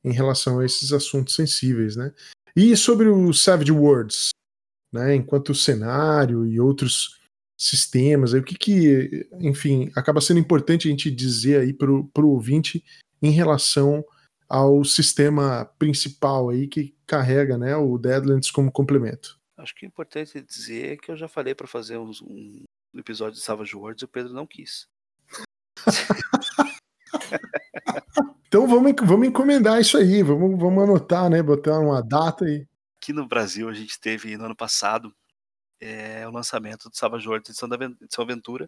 em 0.03 0.11
relação 0.11 0.59
a 0.59 0.65
esses 0.65 0.91
assuntos 0.91 1.35
sensíveis, 1.35 1.95
né? 1.95 2.13
E 2.55 2.75
sobre 2.75 3.09
o 3.09 3.33
Savage 3.33 3.71
Worlds, 3.71 4.29
né? 4.91 5.15
Enquanto 5.15 5.53
cenário 5.53 6.45
e 6.45 6.59
outros 6.59 7.19
sistemas, 7.57 8.33
o 8.33 8.41
que 8.41 8.57
que, 8.57 9.29
enfim, 9.33 9.91
acaba 9.95 10.21
sendo 10.21 10.39
importante 10.39 10.87
a 10.87 10.91
gente 10.91 11.11
dizer 11.11 11.59
aí 11.59 11.73
para 11.73 11.91
o 11.91 12.29
ouvinte 12.29 12.83
em 13.21 13.31
relação 13.31 14.03
ao 14.47 14.83
sistema 14.83 15.65
principal 15.77 16.49
aí 16.49 16.67
que 16.67 16.95
carrega, 17.05 17.57
né, 17.57 17.75
o 17.75 17.97
Deadlands 17.97 18.49
como 18.49 18.71
complemento. 18.71 19.37
Acho 19.57 19.75
que 19.75 19.85
é 19.85 19.87
importante 19.87 20.41
dizer 20.41 20.99
que 20.99 21.11
eu 21.11 21.17
já 21.17 21.27
falei 21.27 21.53
para 21.53 21.67
fazer 21.67 21.97
um, 21.97 22.11
um 22.23 22.63
episódio 22.95 23.35
de 23.35 23.41
Savage 23.41 23.75
Worlds 23.75 24.01
e 24.01 24.05
o 24.05 24.07
Pedro 24.07 24.33
não 24.33 24.47
quis. 24.47 24.87
Então 28.49 28.67
vamos, 28.67 28.93
vamos 29.05 29.27
encomendar 29.27 29.79
isso 29.79 29.95
aí, 29.95 30.23
vamos, 30.23 30.59
vamos 30.59 30.83
anotar, 30.83 31.29
né? 31.29 31.39
Botar 31.39 31.77
uma 31.77 32.01
data 32.01 32.45
aí. 32.45 32.67
Aqui 32.99 33.13
no 33.13 33.27
Brasil 33.27 33.69
a 33.69 33.73
gente 33.73 33.99
teve 33.99 34.35
no 34.35 34.45
ano 34.45 34.55
passado 34.55 35.15
é, 35.79 36.27
o 36.27 36.31
lançamento 36.31 36.89
do 36.89 36.97
Savage 36.97 37.27
Worlds 37.27 37.51
edição, 37.51 37.69
da, 37.69 37.77
edição 37.85 38.23
Aventura, 38.23 38.67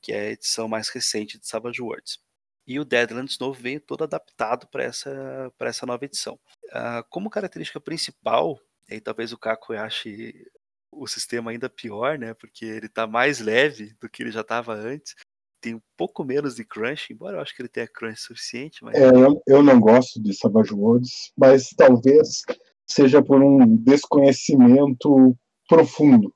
que 0.00 0.12
é 0.12 0.20
a 0.20 0.30
edição 0.30 0.68
mais 0.68 0.88
recente 0.90 1.40
de 1.40 1.44
Savage 1.44 1.82
Worlds. 1.82 2.20
E 2.68 2.78
o 2.78 2.84
Deadlands 2.84 3.36
novo 3.36 3.60
veio 3.60 3.80
todo 3.80 4.04
adaptado 4.04 4.68
para 4.68 4.84
essa, 4.84 5.52
essa 5.58 5.84
nova 5.84 6.04
edição. 6.04 6.38
Ah, 6.70 7.04
como 7.10 7.28
característica 7.28 7.80
principal, 7.80 8.60
e 8.88 9.00
talvez 9.00 9.32
o 9.32 9.38
Caco 9.38 9.72
ache 9.72 10.46
o 10.92 11.08
sistema 11.08 11.50
ainda 11.50 11.68
pior, 11.68 12.16
né? 12.16 12.32
Porque 12.32 12.64
ele 12.64 12.86
está 12.86 13.08
mais 13.08 13.40
leve 13.40 13.92
do 14.00 14.08
que 14.08 14.22
ele 14.22 14.30
já 14.30 14.42
estava 14.42 14.72
antes 14.72 15.16
tem 15.64 15.74
um 15.74 15.82
pouco 15.96 16.22
menos 16.22 16.56
de 16.56 16.62
crunch, 16.62 17.10
embora 17.10 17.38
eu 17.38 17.40
acho 17.40 17.56
que 17.56 17.62
ele 17.62 17.70
tenha 17.70 17.88
crunch 17.88 18.20
suficiente. 18.20 18.84
Mas... 18.84 18.94
É, 18.94 19.08
eu, 19.08 19.42
eu 19.46 19.62
não 19.62 19.80
gosto 19.80 20.22
de 20.22 20.34
Savage 20.34 20.74
Worlds, 20.74 21.32
mas 21.34 21.70
talvez 21.70 22.42
seja 22.86 23.22
por 23.22 23.42
um 23.42 23.74
desconhecimento 23.78 25.34
profundo. 25.66 26.34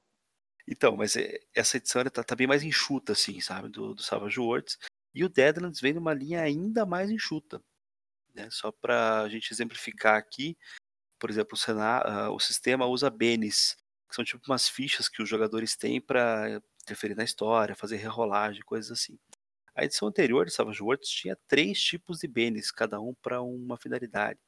Então, 0.66 0.96
mas 0.96 1.14
é, 1.14 1.40
essa 1.54 1.76
edição 1.76 2.00
está 2.00 2.24
tá 2.24 2.34
bem 2.34 2.46
mais 2.46 2.62
enxuta, 2.62 3.12
assim, 3.12 3.38
sabe, 3.38 3.68
do, 3.68 3.94
do 3.94 4.02
Savage 4.02 4.40
Worlds. 4.40 4.78
E 5.14 5.22
o 5.22 5.28
Deadlands 5.28 5.78
vem 5.78 5.92
numa 5.92 6.14
linha 6.14 6.40
ainda 6.40 6.86
mais 6.86 7.10
enxuta. 7.10 7.62
Né? 8.34 8.48
Só 8.50 8.72
para 8.72 9.20
a 9.20 9.28
gente 9.28 9.52
exemplificar 9.52 10.16
aqui, 10.16 10.56
por 11.18 11.28
exemplo, 11.28 11.52
o, 11.52 11.56
Sena, 11.56 12.28
uh, 12.28 12.34
o 12.34 12.40
sistema 12.40 12.86
usa 12.86 13.10
Benes, 13.10 13.76
que 14.08 14.14
são 14.14 14.24
tipo 14.24 14.42
umas 14.46 14.70
fichas 14.70 15.06
que 15.06 15.22
os 15.22 15.28
jogadores 15.28 15.76
têm 15.76 16.00
para 16.00 16.62
interferir 16.88 17.14
na 17.14 17.24
história, 17.24 17.76
fazer 17.76 17.96
rerolagem, 17.96 18.62
coisas 18.62 18.90
assim. 18.90 19.18
A 19.74 19.84
edição 19.84 20.08
anterior 20.08 20.44
de 20.44 20.52
Savage 20.52 20.82
Worlds 20.82 21.08
tinha 21.08 21.36
três 21.46 21.80
tipos 21.80 22.18
de 22.18 22.26
bens, 22.26 22.72
cada 22.72 23.00
um 23.00 23.14
para 23.14 23.40
uma 23.42 23.76
finalidade. 23.76 24.40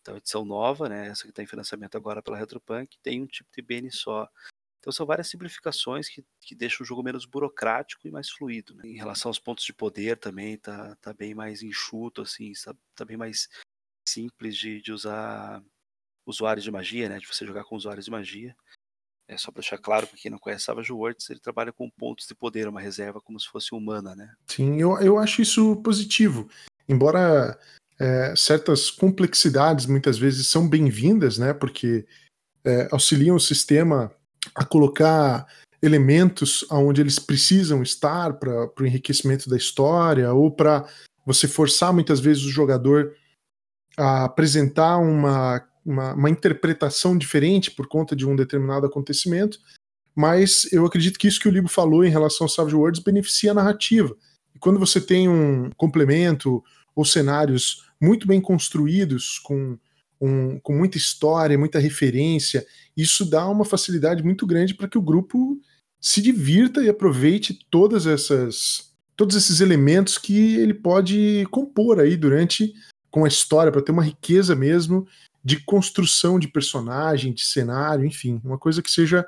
Então, 0.00 0.14
a 0.14 0.18
edição 0.18 0.44
nova, 0.44 0.88
né, 0.88 1.08
essa 1.08 1.24
que 1.24 1.28
está 1.28 1.42
em 1.42 1.46
financiamento 1.46 1.96
agora 1.96 2.22
pela 2.22 2.38
Retropunk, 2.38 2.96
tem 3.02 3.22
um 3.22 3.26
tipo 3.26 3.50
de 3.54 3.60
bene 3.60 3.92
só. 3.92 4.26
Então, 4.78 4.90
são 4.90 5.04
várias 5.04 5.28
simplificações 5.28 6.08
que, 6.08 6.24
que 6.40 6.54
deixam 6.54 6.84
o 6.84 6.86
jogo 6.86 7.02
menos 7.02 7.26
burocrático 7.26 8.08
e 8.08 8.10
mais 8.10 8.30
fluido. 8.30 8.74
Né? 8.76 8.84
Em 8.86 8.96
relação 8.96 9.28
aos 9.28 9.38
pontos 9.38 9.64
de 9.64 9.74
poder 9.74 10.16
também, 10.16 10.56
tá, 10.56 10.96
tá 10.96 11.12
bem 11.12 11.34
mais 11.34 11.62
enxuto, 11.62 12.22
assim, 12.22 12.52
tá, 12.64 12.74
tá 12.94 13.04
bem 13.04 13.16
mais 13.16 13.48
simples 14.08 14.56
de, 14.56 14.80
de 14.80 14.90
usar 14.90 15.62
usuários 16.24 16.64
de 16.64 16.70
magia, 16.70 17.08
né, 17.08 17.18
de 17.18 17.26
você 17.26 17.44
jogar 17.44 17.64
com 17.64 17.76
usuários 17.76 18.06
de 18.06 18.10
magia. 18.10 18.56
É 19.28 19.36
só 19.36 19.52
para 19.52 19.60
deixar 19.60 19.76
claro 19.76 20.06
para 20.06 20.16
quem 20.16 20.30
não 20.30 20.38
conhece 20.38 20.64
Savage 20.64 20.90
Worlds, 20.90 21.28
ele 21.28 21.38
trabalha 21.38 21.70
com 21.70 21.90
pontos 21.90 22.26
de 22.26 22.34
poder, 22.34 22.66
uma 22.66 22.80
reserva 22.80 23.20
como 23.20 23.38
se 23.38 23.46
fosse 23.46 23.74
humana, 23.74 24.14
né? 24.16 24.32
Sim, 24.46 24.80
eu, 24.80 24.98
eu 25.00 25.18
acho 25.18 25.42
isso 25.42 25.76
positivo. 25.76 26.48
Embora 26.88 27.58
é, 28.00 28.34
certas 28.34 28.90
complexidades 28.90 29.84
muitas 29.84 30.16
vezes 30.18 30.46
são 30.46 30.66
bem-vindas, 30.66 31.36
né? 31.36 31.52
Porque 31.52 32.06
é, 32.64 32.88
auxiliam 32.90 33.36
o 33.36 33.40
sistema 33.40 34.10
a 34.54 34.64
colocar 34.64 35.46
elementos 35.82 36.64
onde 36.70 37.00
eles 37.00 37.18
precisam 37.18 37.82
estar 37.82 38.32
para 38.34 38.72
o 38.80 38.86
enriquecimento 38.86 39.48
da 39.48 39.56
história 39.56 40.32
ou 40.32 40.50
para 40.50 40.88
você 41.24 41.46
forçar 41.46 41.92
muitas 41.92 42.18
vezes 42.18 42.44
o 42.44 42.50
jogador 42.50 43.14
a 43.96 44.24
apresentar 44.24 44.96
uma 44.96 45.60
uma, 45.88 46.12
uma 46.12 46.28
interpretação 46.28 47.16
diferente 47.16 47.70
por 47.70 47.86
conta 47.86 48.14
de 48.14 48.26
um 48.26 48.36
determinado 48.36 48.84
acontecimento, 48.84 49.58
mas 50.14 50.70
eu 50.70 50.84
acredito 50.84 51.18
que 51.18 51.26
isso 51.26 51.40
que 51.40 51.48
o 51.48 51.50
Libo 51.50 51.68
falou 51.68 52.04
em 52.04 52.10
relação 52.10 52.44
ao 52.44 52.48
Savage 52.48 52.76
Worlds 52.76 53.02
beneficia 53.02 53.52
a 53.52 53.54
narrativa. 53.54 54.14
E 54.54 54.58
quando 54.58 54.78
você 54.78 55.00
tem 55.00 55.28
um 55.28 55.70
complemento 55.76 56.62
ou 56.94 57.04
cenários 57.04 57.86
muito 58.00 58.26
bem 58.26 58.40
construídos, 58.40 59.38
com, 59.38 59.78
um, 60.20 60.58
com 60.60 60.76
muita 60.76 60.98
história, 60.98 61.56
muita 61.56 61.78
referência, 61.78 62.66
isso 62.94 63.24
dá 63.24 63.48
uma 63.48 63.64
facilidade 63.64 64.22
muito 64.22 64.46
grande 64.46 64.74
para 64.74 64.88
que 64.88 64.98
o 64.98 65.02
grupo 65.02 65.58
se 66.00 66.20
divirta 66.20 66.82
e 66.82 66.88
aproveite 66.88 67.58
todas 67.70 68.06
essas 68.06 68.88
todos 69.16 69.34
esses 69.34 69.60
elementos 69.60 70.16
que 70.16 70.56
ele 70.58 70.72
pode 70.72 71.44
compor 71.50 71.98
aí 71.98 72.16
durante 72.16 72.72
com 73.10 73.24
a 73.24 73.28
história 73.28 73.72
para 73.72 73.82
ter 73.82 73.90
uma 73.90 74.04
riqueza 74.04 74.54
mesmo 74.54 75.08
de 75.48 75.64
construção 75.64 76.38
de 76.38 76.46
personagem, 76.46 77.32
de 77.32 77.42
cenário, 77.42 78.04
enfim, 78.04 78.38
uma 78.44 78.58
coisa 78.58 78.82
que 78.82 78.90
seja 78.90 79.26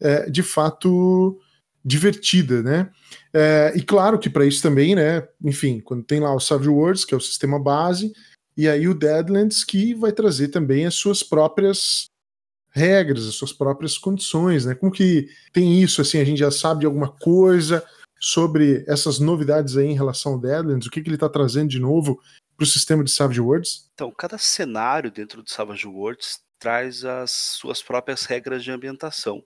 é, 0.00 0.28
de 0.28 0.42
fato 0.42 1.38
divertida, 1.84 2.60
né? 2.60 2.90
É, 3.32 3.72
e 3.76 3.80
claro 3.80 4.18
que 4.18 4.28
para 4.28 4.44
isso 4.44 4.60
também, 4.60 4.96
né? 4.96 5.28
Enfim, 5.40 5.78
quando 5.78 6.02
tem 6.02 6.18
lá 6.18 6.34
o 6.34 6.40
Savage 6.40 6.68
Worlds, 6.68 7.04
que 7.04 7.14
é 7.14 7.16
o 7.16 7.20
sistema 7.20 7.56
base, 7.62 8.12
e 8.56 8.68
aí 8.68 8.88
o 8.88 8.94
Deadlands 8.94 9.62
que 9.62 9.94
vai 9.94 10.10
trazer 10.10 10.48
também 10.48 10.86
as 10.86 10.96
suas 10.96 11.22
próprias 11.22 12.06
regras, 12.70 13.24
as 13.24 13.36
suas 13.36 13.52
próprias 13.52 13.96
condições, 13.96 14.66
né? 14.66 14.74
Como 14.74 14.90
que 14.90 15.28
tem 15.52 15.80
isso, 15.80 16.00
assim, 16.00 16.18
a 16.18 16.24
gente 16.24 16.38
já 16.38 16.50
sabe 16.50 16.80
de 16.80 16.86
alguma 16.86 17.12
coisa 17.12 17.84
sobre 18.18 18.84
essas 18.88 19.20
novidades 19.20 19.76
aí 19.76 19.86
em 19.86 19.94
relação 19.94 20.32
ao 20.32 20.40
Deadlands, 20.40 20.88
o 20.88 20.90
que, 20.90 21.00
que 21.00 21.08
ele 21.08 21.14
está 21.14 21.28
trazendo 21.28 21.68
de 21.68 21.78
novo 21.78 22.20
para 22.56 22.64
o 22.64 22.66
sistema 22.66 23.04
de 23.04 23.10
Savage 23.10 23.40
Worlds? 23.40 23.90
Então, 23.94 24.10
cada 24.10 24.38
cenário 24.38 25.10
dentro 25.10 25.42
do 25.42 25.50
Savage 25.50 25.86
Worlds 25.86 26.42
traz 26.58 27.04
as 27.04 27.30
suas 27.30 27.82
próprias 27.82 28.24
regras 28.24 28.64
de 28.64 28.70
ambientação. 28.70 29.44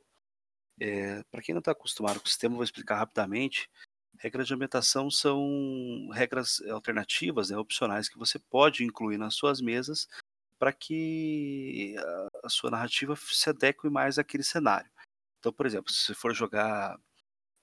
É, 0.81 1.23
para 1.31 1.43
quem 1.43 1.55
não 1.55 1.61
está 1.61 1.73
acostumado 1.73 2.21
com 2.21 2.27
o 2.27 2.29
sistema, 2.29 2.55
vou 2.55 2.65
explicar 2.65 2.97
rapidamente. 2.97 3.69
Regras 4.19 4.47
de 4.47 4.55
ambientação 4.55 5.11
são 5.11 6.09
regras 6.13 6.61
alternativas, 6.71 7.51
né, 7.51 7.57
opcionais, 7.57 8.09
que 8.09 8.19
você 8.19 8.39
pode 8.39 8.85
incluir 8.85 9.19
nas 9.19 9.35
suas 9.35 9.61
mesas 9.61 10.09
para 10.59 10.73
que 10.73 11.95
a 12.43 12.49
sua 12.49 12.71
narrativa 12.71 13.15
se 13.17 13.49
adeque 13.49 13.89
mais 13.89 14.19
àquele 14.19 14.43
cenário. 14.43 14.91
Então, 15.39 15.53
por 15.53 15.67
exemplo, 15.67 15.93
se 15.93 16.07
você 16.07 16.15
for 16.15 16.35
jogar 16.35 16.99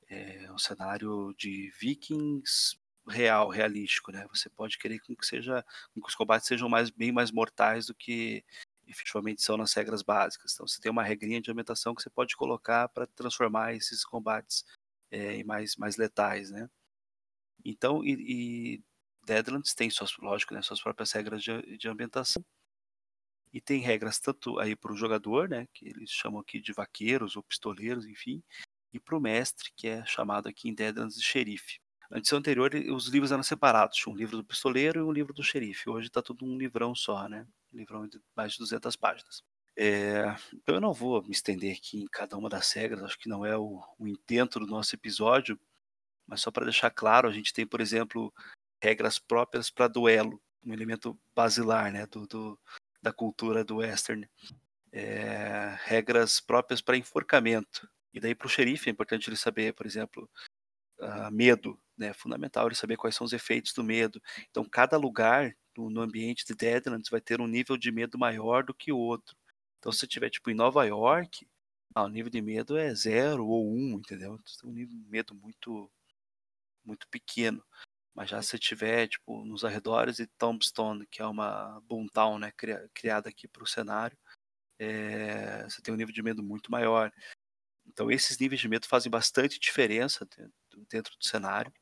é, 0.09 0.49
um 0.51 0.57
cenário 0.57 1.33
de 1.37 1.71
vikings 1.79 2.77
real, 3.07 3.49
realístico, 3.49 4.11
né? 4.11 4.25
Você 4.33 4.49
pode 4.49 4.77
querer 4.77 4.99
que 4.99 5.15
seja 5.21 5.63
que 5.93 6.01
os 6.07 6.15
combates 6.15 6.47
sejam 6.47 6.69
mais, 6.69 6.89
bem 6.89 7.11
mais 7.11 7.31
mortais 7.31 7.87
do 7.87 7.95
que 7.95 8.43
efetivamente 8.87 9.41
são 9.41 9.57
nas 9.57 9.73
regras 9.73 10.01
básicas. 10.03 10.53
Então, 10.53 10.67
você 10.67 10.79
tem 10.79 10.91
uma 10.91 11.03
regrinha 11.03 11.41
de 11.41 11.49
aumentação 11.49 11.95
que 11.95 12.01
você 12.01 12.09
pode 12.09 12.35
colocar 12.35 12.87
para 12.89 13.07
transformar 13.07 13.73
esses 13.73 14.03
combates 14.05 14.65
é, 15.11 15.35
em 15.35 15.43
mais, 15.43 15.75
mais 15.75 15.97
letais, 15.97 16.51
né? 16.51 16.69
Então, 17.63 18.03
e, 18.03 18.75
e 18.77 18.83
Deadlands 19.25 19.73
tem 19.73 19.89
suas, 19.89 20.15
lógico, 20.17 20.53
né, 20.53 20.61
suas 20.61 20.81
próprias 20.81 21.11
regras 21.11 21.43
de, 21.43 21.77
de 21.77 21.87
ambientação 21.87 22.43
e 23.55 23.61
tem 23.61 23.79
regras 23.79 24.19
tanto 24.19 24.59
aí 24.59 24.75
para 24.75 24.91
o 24.91 24.97
jogador, 24.97 25.47
né, 25.47 25.65
que 25.73 25.87
eles 25.87 26.11
chamam 26.11 26.41
aqui 26.41 26.59
de 26.59 26.73
vaqueiros 26.73 27.37
ou 27.37 27.43
pistoleiros, 27.43 28.05
enfim, 28.05 28.43
e 28.91 28.99
para 28.99 29.17
o 29.17 29.21
mestre, 29.21 29.71
que 29.75 29.87
é 29.87 30.05
chamado 30.05 30.49
aqui 30.49 30.67
em 30.67 30.73
Deadlands 30.73 31.15
de 31.15 31.23
xerife. 31.23 31.79
Na 32.09 32.17
edição 32.17 32.39
anterior, 32.39 32.71
os 32.93 33.07
livros 33.07 33.31
eram 33.31 33.43
separados, 33.43 33.97
tinha 33.97 34.13
um 34.13 34.17
livro 34.17 34.37
do 34.37 34.43
pistoleiro 34.43 34.99
e 34.99 35.03
um 35.03 35.11
livro 35.11 35.33
do 35.33 35.43
xerife. 35.43 35.89
Hoje 35.89 36.07
está 36.07 36.21
tudo 36.21 36.45
um 36.45 36.57
livrão 36.57 36.93
só, 36.93 37.27
né? 37.27 37.47
Um 37.73 37.77
livrão 37.77 38.07
de 38.07 38.21
mais 38.35 38.53
de 38.53 38.59
200 38.59 38.95
páginas. 38.95 39.43
É, 39.77 40.33
então 40.53 40.75
eu 40.75 40.81
não 40.81 40.93
vou 40.93 41.21
me 41.23 41.31
estender 41.31 41.75
aqui 41.75 42.01
em 42.01 42.07
cada 42.07 42.37
uma 42.37 42.47
das 42.47 42.71
regras, 42.71 43.03
acho 43.03 43.19
que 43.19 43.27
não 43.27 43.45
é 43.45 43.57
o, 43.57 43.83
o 43.99 44.07
intento 44.07 44.57
do 44.59 44.67
nosso 44.67 44.95
episódio, 44.95 45.59
mas 46.25 46.41
só 46.41 46.49
para 46.49 46.63
deixar 46.63 46.89
claro, 46.91 47.27
a 47.27 47.31
gente 47.31 47.53
tem, 47.53 47.67
por 47.67 47.81
exemplo, 47.81 48.33
regras 48.81 49.19
próprias 49.19 49.69
para 49.69 49.87
duelo, 49.87 50.41
um 50.63 50.73
elemento 50.73 51.17
basilar 51.35 51.91
né, 51.91 52.05
do, 52.07 52.25
do, 52.25 52.59
da 53.01 53.11
cultura 53.11 53.63
do 53.63 53.77
western. 53.77 54.27
É, 54.91 55.77
regras 55.83 56.39
próprias 56.39 56.81
para 56.81 56.95
enforcamento. 56.95 57.89
E 58.13 58.19
daí 58.19 58.33
para 58.33 58.47
o 58.47 58.49
xerife 58.49 58.89
é 58.89 58.93
importante 58.93 59.29
ele 59.29 59.35
saber, 59.35 59.73
por 59.73 59.85
exemplo, 59.85 60.29
uh, 60.99 61.29
medo. 61.31 61.77
Né? 61.97 62.13
Fundamental 62.13 62.67
ele 62.67 62.75
saber 62.75 62.97
quais 62.97 63.15
são 63.15 63.25
os 63.25 63.33
efeitos 63.33 63.73
do 63.73 63.83
medo. 63.83 64.21
Então 64.49 64.65
cada 64.65 64.97
lugar 64.97 65.55
no, 65.77 65.89
no 65.89 66.01
ambiente 66.01 66.45
de 66.45 66.55
Deadlands 66.55 67.09
vai 67.09 67.21
ter 67.21 67.41
um 67.41 67.47
nível 67.47 67.77
de 67.77 67.91
medo 67.91 68.17
maior 68.17 68.63
do 68.63 68.73
que 68.73 68.91
o 68.91 68.97
outro. 68.97 69.35
Então 69.79 69.91
se 69.91 69.99
você 69.99 70.07
tiver 70.07 70.29
tipo 70.29 70.49
em 70.49 70.55
Nova 70.55 70.83
York, 70.85 71.47
ah, 71.95 72.03
o 72.03 72.09
nível 72.09 72.29
de 72.31 72.41
medo 72.41 72.77
é 72.77 72.93
zero 72.93 73.47
ou 73.47 73.71
um, 73.73 73.93
entendeu? 73.97 74.35
Então, 74.35 74.69
um 74.69 74.73
nível 74.73 74.97
de 74.97 75.09
medo 75.09 75.35
muito 75.35 75.89
muito 76.85 77.07
pequeno. 77.09 77.63
Mas 78.15 78.29
já 78.29 78.41
se 78.41 78.57
tiver, 78.59 79.07
tipo, 79.09 79.45
nos 79.45 79.65
arredores 79.65 80.17
de 80.17 80.27
Tombstone, 80.27 81.07
que 81.07 81.21
é 81.21 81.25
uma 81.27 81.81
boomtown, 81.81 82.39
né, 82.39 82.51
criada 82.93 83.29
aqui 83.29 83.47
para 83.47 83.63
o 83.63 83.67
cenário, 83.67 84.17
é, 84.79 85.63
você 85.63 85.81
tem 85.81 85.93
um 85.93 85.97
nível 85.97 86.13
de 86.13 86.23
medo 86.23 86.43
muito 86.43 86.71
maior. 86.71 87.11
Então 87.87 88.11
esses 88.11 88.37
níveis 88.39 88.61
de 88.61 88.69
medo 88.69 88.87
fazem 88.87 89.11
bastante 89.11 89.59
diferença 89.59 90.27
dentro 90.89 91.17
do 91.17 91.25
cenário. 91.25 91.73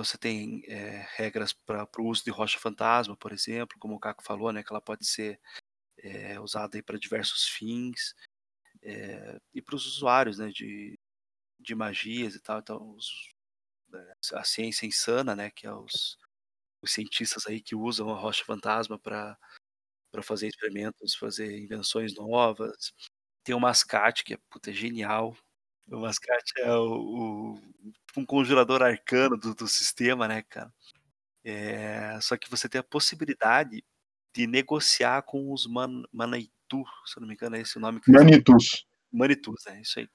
Então 0.00 0.04
você 0.06 0.16
tem 0.16 0.62
é, 0.66 1.06
regras 1.16 1.52
para 1.52 1.86
o 1.98 2.06
uso 2.06 2.24
de 2.24 2.30
rocha 2.30 2.58
fantasma, 2.58 3.14
por 3.18 3.32
exemplo, 3.32 3.76
como 3.78 3.94
o 3.96 4.00
Caco 4.00 4.22
falou, 4.24 4.50
né, 4.50 4.62
que 4.62 4.72
ela 4.72 4.80
pode 4.80 5.04
ser 5.06 5.38
é, 5.98 6.40
usada 6.40 6.82
para 6.82 6.98
diversos 6.98 7.46
fins. 7.48 8.14
É, 8.82 9.38
e 9.54 9.62
para 9.62 9.76
os 9.76 9.86
usuários 9.86 10.38
né, 10.38 10.48
de, 10.50 10.98
de 11.60 11.74
magias 11.74 12.34
e 12.34 12.40
tal. 12.40 12.60
Então, 12.60 12.90
os, 12.96 13.30
a 14.34 14.44
ciência 14.44 14.86
insana, 14.86 15.36
né, 15.36 15.50
que 15.50 15.66
é 15.66 15.72
os, 15.74 16.16
os 16.82 16.92
cientistas 16.92 17.46
aí 17.46 17.60
que 17.62 17.76
usam 17.76 18.10
a 18.10 18.16
rocha 18.18 18.44
fantasma 18.44 18.98
para 18.98 19.38
para 20.12 20.22
fazer 20.22 20.48
experimentos, 20.48 21.14
fazer 21.16 21.58
invenções 21.60 22.14
novas. 22.16 22.92
Tem 23.44 23.54
o 23.54 23.60
mascate 23.60 24.24
que 24.24 24.34
é, 24.34 24.38
puta, 24.50 24.70
é 24.70 24.74
genial. 24.74 25.36
O 25.90 25.98
mascate 25.98 26.52
é 26.58 26.72
o, 26.72 27.54
o 27.54 27.60
um 28.16 28.24
congelador 28.24 28.82
arcano 28.82 29.36
do, 29.36 29.54
do 29.54 29.66
sistema, 29.66 30.28
né, 30.28 30.42
cara? 30.42 30.72
É, 31.44 32.18
só 32.20 32.36
que 32.36 32.50
você 32.50 32.68
tem 32.68 32.78
a 32.78 32.84
possibilidade 32.84 33.84
de 34.32 34.46
negociar 34.46 35.22
com 35.22 35.52
os 35.52 35.66
man, 35.66 36.04
Manaitu, 36.12 36.84
se 37.04 37.16
eu 37.16 37.20
não 37.20 37.28
me 37.28 37.34
engano, 37.34 37.56
é 37.56 37.60
esse 37.60 37.76
o 37.76 37.80
nome. 37.80 38.00
Que 38.00 38.12
Manitus. 38.12 38.86
Manitus, 39.12 39.66
é 39.66 39.80
isso 39.80 39.98
aí. 39.98 40.08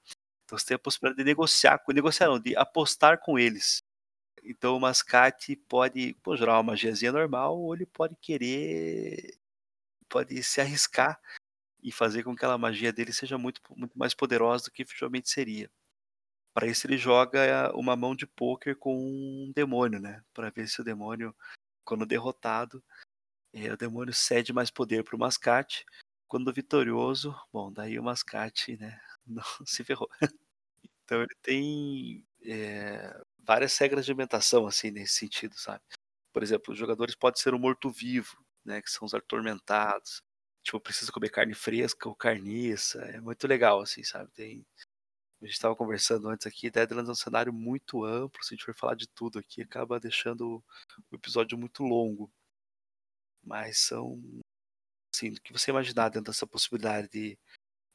Então 0.44 0.56
você 0.58 0.66
tem 0.66 0.74
a 0.76 0.78
possibilidade 0.78 1.18
de 1.18 1.24
negociar, 1.24 1.82
negociar 1.88 2.28
não, 2.28 2.38
de 2.38 2.56
apostar 2.56 3.18
com 3.20 3.38
eles. 3.38 3.82
Então 4.42 4.76
o 4.76 4.80
mascate 4.80 5.56
pode 5.68 6.14
pô, 6.22 6.36
gerar 6.36 6.54
uma 6.54 6.72
magiazinha 6.72 7.12
normal 7.12 7.58
ou 7.58 7.74
ele 7.74 7.84
pode 7.84 8.16
querer, 8.16 9.36
pode 10.08 10.40
se 10.42 10.60
arriscar 10.60 11.20
e 11.86 11.92
fazer 11.92 12.24
com 12.24 12.32
que 12.34 12.40
aquela 12.40 12.58
magia 12.58 12.92
dele 12.92 13.12
seja 13.12 13.38
muito, 13.38 13.60
muito 13.76 13.96
mais 13.96 14.12
poderosa 14.12 14.64
do 14.64 14.72
que 14.72 14.82
efetivamente 14.82 15.30
seria. 15.30 15.70
Para 16.52 16.66
isso 16.66 16.84
ele 16.86 16.98
joga 16.98 17.72
uma 17.76 17.94
mão 17.94 18.16
de 18.16 18.26
pôquer 18.26 18.74
com 18.76 18.96
um 18.98 19.52
demônio, 19.54 20.00
né? 20.00 20.20
Para 20.34 20.50
ver 20.50 20.68
se 20.68 20.80
o 20.80 20.84
demônio, 20.84 21.32
quando 21.84 22.04
derrotado, 22.04 22.82
é, 23.52 23.72
o 23.72 23.76
demônio 23.76 24.12
cede 24.12 24.52
mais 24.52 24.70
poder 24.70 25.04
para 25.04 25.14
o 25.16 25.18
mascate. 25.18 25.86
Quando 26.28 26.52
vitorioso, 26.52 27.36
bom, 27.52 27.72
daí 27.72 27.98
o 28.00 28.02
mascate, 28.02 28.76
né? 28.78 29.00
Não 29.26 29.44
se 29.64 29.84
ferrou. 29.84 30.08
Então 31.04 31.22
ele 31.22 31.36
tem 31.42 32.26
é, 32.42 33.16
várias 33.38 33.78
regras 33.78 34.04
de 34.04 34.10
alimentação, 34.10 34.66
assim, 34.66 34.90
nesse 34.90 35.14
sentido, 35.14 35.54
sabe? 35.56 35.82
Por 36.32 36.42
exemplo, 36.42 36.72
os 36.72 36.78
jogadores 36.78 37.14
podem 37.14 37.40
ser 37.40 37.54
o 37.54 37.58
morto-vivo, 37.60 38.36
né? 38.64 38.82
Que 38.82 38.90
são 38.90 39.06
os 39.06 39.14
atormentados. 39.14 40.20
Tipo, 40.66 40.80
precisa 40.80 41.12
comer 41.12 41.30
carne 41.30 41.54
fresca 41.54 42.08
ou 42.08 42.14
carniça. 42.16 42.98
É 43.04 43.20
muito 43.20 43.46
legal, 43.46 43.80
assim, 43.80 44.02
sabe? 44.02 44.28
Tem. 44.32 44.66
A 45.40 45.44
gente 45.46 45.54
estava 45.54 45.76
conversando 45.76 46.28
antes 46.28 46.46
aqui, 46.46 46.70
Deadlands 46.70 47.08
é 47.08 47.12
um 47.12 47.14
cenário 47.14 47.52
muito 47.52 48.04
amplo. 48.04 48.42
Se 48.42 48.52
a 48.54 48.56
gente 48.56 48.64
for 48.64 48.74
falar 48.74 48.96
de 48.96 49.06
tudo 49.08 49.38
aqui, 49.38 49.62
acaba 49.62 50.00
deixando 50.00 50.64
o 51.10 51.16
episódio 51.16 51.56
muito 51.56 51.84
longo. 51.84 52.32
Mas 53.44 53.78
são. 53.78 54.20
Assim, 55.14 55.30
do 55.32 55.40
que 55.40 55.52
você 55.52 55.70
imaginar 55.70 56.08
dentro 56.08 56.32
dessa 56.32 56.46
possibilidade 56.46 57.08
de 57.10 57.38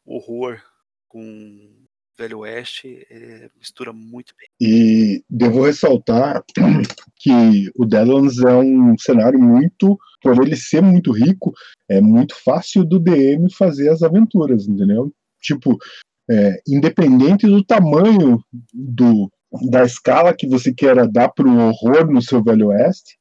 horror 0.06 0.64
com 1.10 1.88
Velho 2.18 2.40
Oeste 2.40 3.06
é, 3.10 3.50
mistura 3.58 3.92
muito 3.92 4.34
bem. 4.38 4.48
E 4.60 5.24
devo 5.30 5.64
ressaltar 5.64 6.44
que 7.18 7.72
o 7.76 7.86
Deadlands 7.86 8.40
é 8.40 8.56
um 8.56 8.98
cenário 8.98 9.40
muito, 9.40 9.98
por 10.22 10.46
ele 10.46 10.56
ser 10.56 10.82
muito 10.82 11.12
rico, 11.12 11.54
é 11.90 12.00
muito 12.00 12.36
fácil 12.36 12.84
do 12.84 13.00
DM 13.00 13.52
fazer 13.54 13.90
as 13.90 14.04
aventuras, 14.04 14.68
entendeu? 14.68 15.12
Tipo, 15.42 15.78
é, 16.30 16.62
independente 16.68 17.48
do 17.48 17.64
tamanho 17.64 18.44
do, 18.74 19.32
da 19.70 19.84
escala 19.84 20.36
que 20.36 20.48
você 20.48 20.74
queira 20.74 21.08
dar 21.08 21.30
para 21.30 21.48
o 21.48 21.58
horror 21.58 22.12
no 22.12 22.22
seu 22.22 22.44
Velho 22.44 22.68
Oeste, 22.68 23.18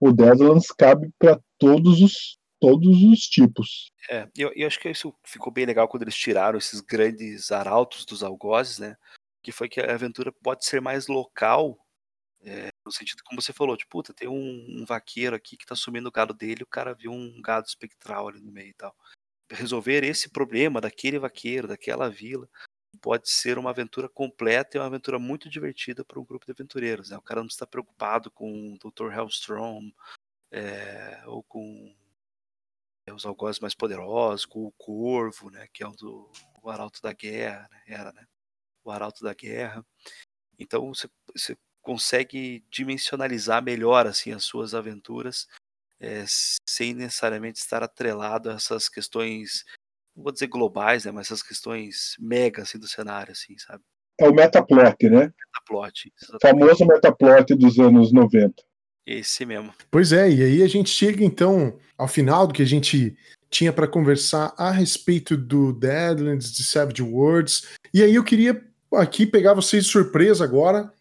o 0.00 0.12
Deadlands 0.12 0.68
cabe 0.68 1.10
para 1.18 1.40
todos 1.58 2.00
os 2.00 2.38
todos 2.64 3.02
os 3.02 3.20
tipos. 3.20 3.90
É, 4.10 4.26
eu, 4.34 4.50
eu 4.56 4.66
acho 4.66 4.80
que 4.80 4.88
isso 4.88 5.14
ficou 5.22 5.52
bem 5.52 5.66
legal 5.66 5.86
quando 5.86 6.02
eles 6.02 6.16
tiraram 6.16 6.58
esses 6.58 6.80
grandes 6.80 7.52
arautos 7.52 8.06
dos 8.06 8.22
algozes, 8.22 8.78
né? 8.78 8.96
Que 9.42 9.52
foi 9.52 9.68
que 9.68 9.80
a 9.80 9.92
aventura 9.92 10.32
pode 10.32 10.64
ser 10.64 10.80
mais 10.80 11.06
local, 11.06 11.78
é, 12.42 12.70
no 12.84 12.90
sentido 12.90 13.22
como 13.24 13.42
você 13.42 13.52
falou, 13.52 13.76
tipo, 13.76 13.90
puta, 13.90 14.14
tem 14.14 14.28
um, 14.28 14.80
um, 14.80 14.84
vaqueiro 14.86 15.36
aqui 15.36 15.58
que 15.58 15.66
tá 15.66 15.76
sumindo 15.76 16.08
o 16.08 16.12
gado 16.12 16.32
dele, 16.32 16.62
o 16.62 16.66
cara 16.66 16.94
viu 16.94 17.12
um 17.12 17.42
gado 17.42 17.66
espectral 17.66 18.28
ali 18.28 18.40
no 18.40 18.50
meio 18.50 18.70
e 18.70 18.74
tal. 18.74 18.96
Resolver 19.52 20.02
esse 20.02 20.30
problema 20.30 20.80
daquele 20.80 21.18
vaqueiro, 21.18 21.68
daquela 21.68 22.08
vila, 22.08 22.48
pode 23.02 23.28
ser 23.28 23.58
uma 23.58 23.70
aventura 23.70 24.08
completa 24.08 24.78
e 24.78 24.80
uma 24.80 24.86
aventura 24.86 25.18
muito 25.18 25.50
divertida 25.50 26.02
para 26.02 26.18
um 26.18 26.24
grupo 26.24 26.46
de 26.46 26.52
aventureiros. 26.52 27.10
Né? 27.10 27.18
O 27.18 27.22
cara 27.22 27.40
não 27.40 27.48
está 27.48 27.66
preocupado 27.66 28.30
com 28.30 28.72
o 28.72 28.78
Dr. 28.78 29.12
Hellstrom 29.12 29.90
é, 30.50 31.22
ou 31.26 31.42
com 31.42 31.94
os 33.12 33.26
algozes 33.26 33.60
mais 33.60 33.74
poderosos, 33.74 34.46
com 34.46 34.64
o 34.64 34.72
Corvo, 34.72 35.50
né? 35.50 35.66
que 35.72 35.82
é 35.82 35.86
o 35.86 35.92
do 35.92 36.30
o 36.62 36.70
Arauto 36.70 37.02
da 37.02 37.12
Guerra, 37.12 37.68
né? 37.70 37.82
era 37.86 38.12
né? 38.12 38.24
o 38.82 38.90
Arauto 38.90 39.22
da 39.22 39.34
Guerra. 39.34 39.84
Então 40.58 40.88
você, 40.88 41.08
você 41.34 41.56
consegue 41.82 42.64
dimensionalizar 42.70 43.62
melhor 43.62 44.06
assim 44.06 44.32
as 44.32 44.44
suas 44.44 44.74
aventuras 44.74 45.46
é, 46.00 46.24
sem 46.66 46.94
necessariamente 46.94 47.58
estar 47.58 47.82
atrelado 47.82 48.50
a 48.50 48.54
essas 48.54 48.88
questões 48.88 49.64
não 50.16 50.22
vou 50.22 50.32
dizer 50.32 50.46
globais, 50.46 51.04
né, 51.04 51.10
mas 51.10 51.26
essas 51.26 51.42
questões 51.42 52.16
mega 52.18 52.62
assim, 52.62 52.78
do 52.78 52.86
cenário, 52.86 53.32
assim, 53.32 53.58
sabe? 53.58 53.82
É 54.18 54.28
o 54.28 54.32
metaplot, 54.32 55.08
né? 55.10 55.32
Metaplot. 55.46 56.12
O 56.34 56.38
famoso 56.40 56.86
metaplot 56.86 57.54
dos 57.56 57.78
anos 57.80 58.12
90. 58.12 58.62
Esse 59.06 59.44
mesmo. 59.44 59.72
Pois 59.90 60.12
é, 60.12 60.30
e 60.30 60.42
aí 60.42 60.62
a 60.62 60.68
gente 60.68 60.90
chega 60.90 61.24
então 61.24 61.78
ao 61.96 62.08
final 62.08 62.46
do 62.46 62.54
que 62.54 62.62
a 62.62 62.66
gente 62.66 63.16
tinha 63.50 63.72
para 63.72 63.86
conversar 63.86 64.52
a 64.56 64.70
respeito 64.70 65.36
do 65.36 65.72
Deadlands, 65.72 66.52
de 66.52 66.64
Savage 66.64 67.02
Worlds. 67.02 67.68
E 67.92 68.02
aí 68.02 68.14
eu 68.14 68.24
queria 68.24 68.60
aqui 68.94 69.26
pegar 69.26 69.54
vocês 69.54 69.84
de 69.84 69.90
surpresa 69.90 70.42
agora, 70.42 70.92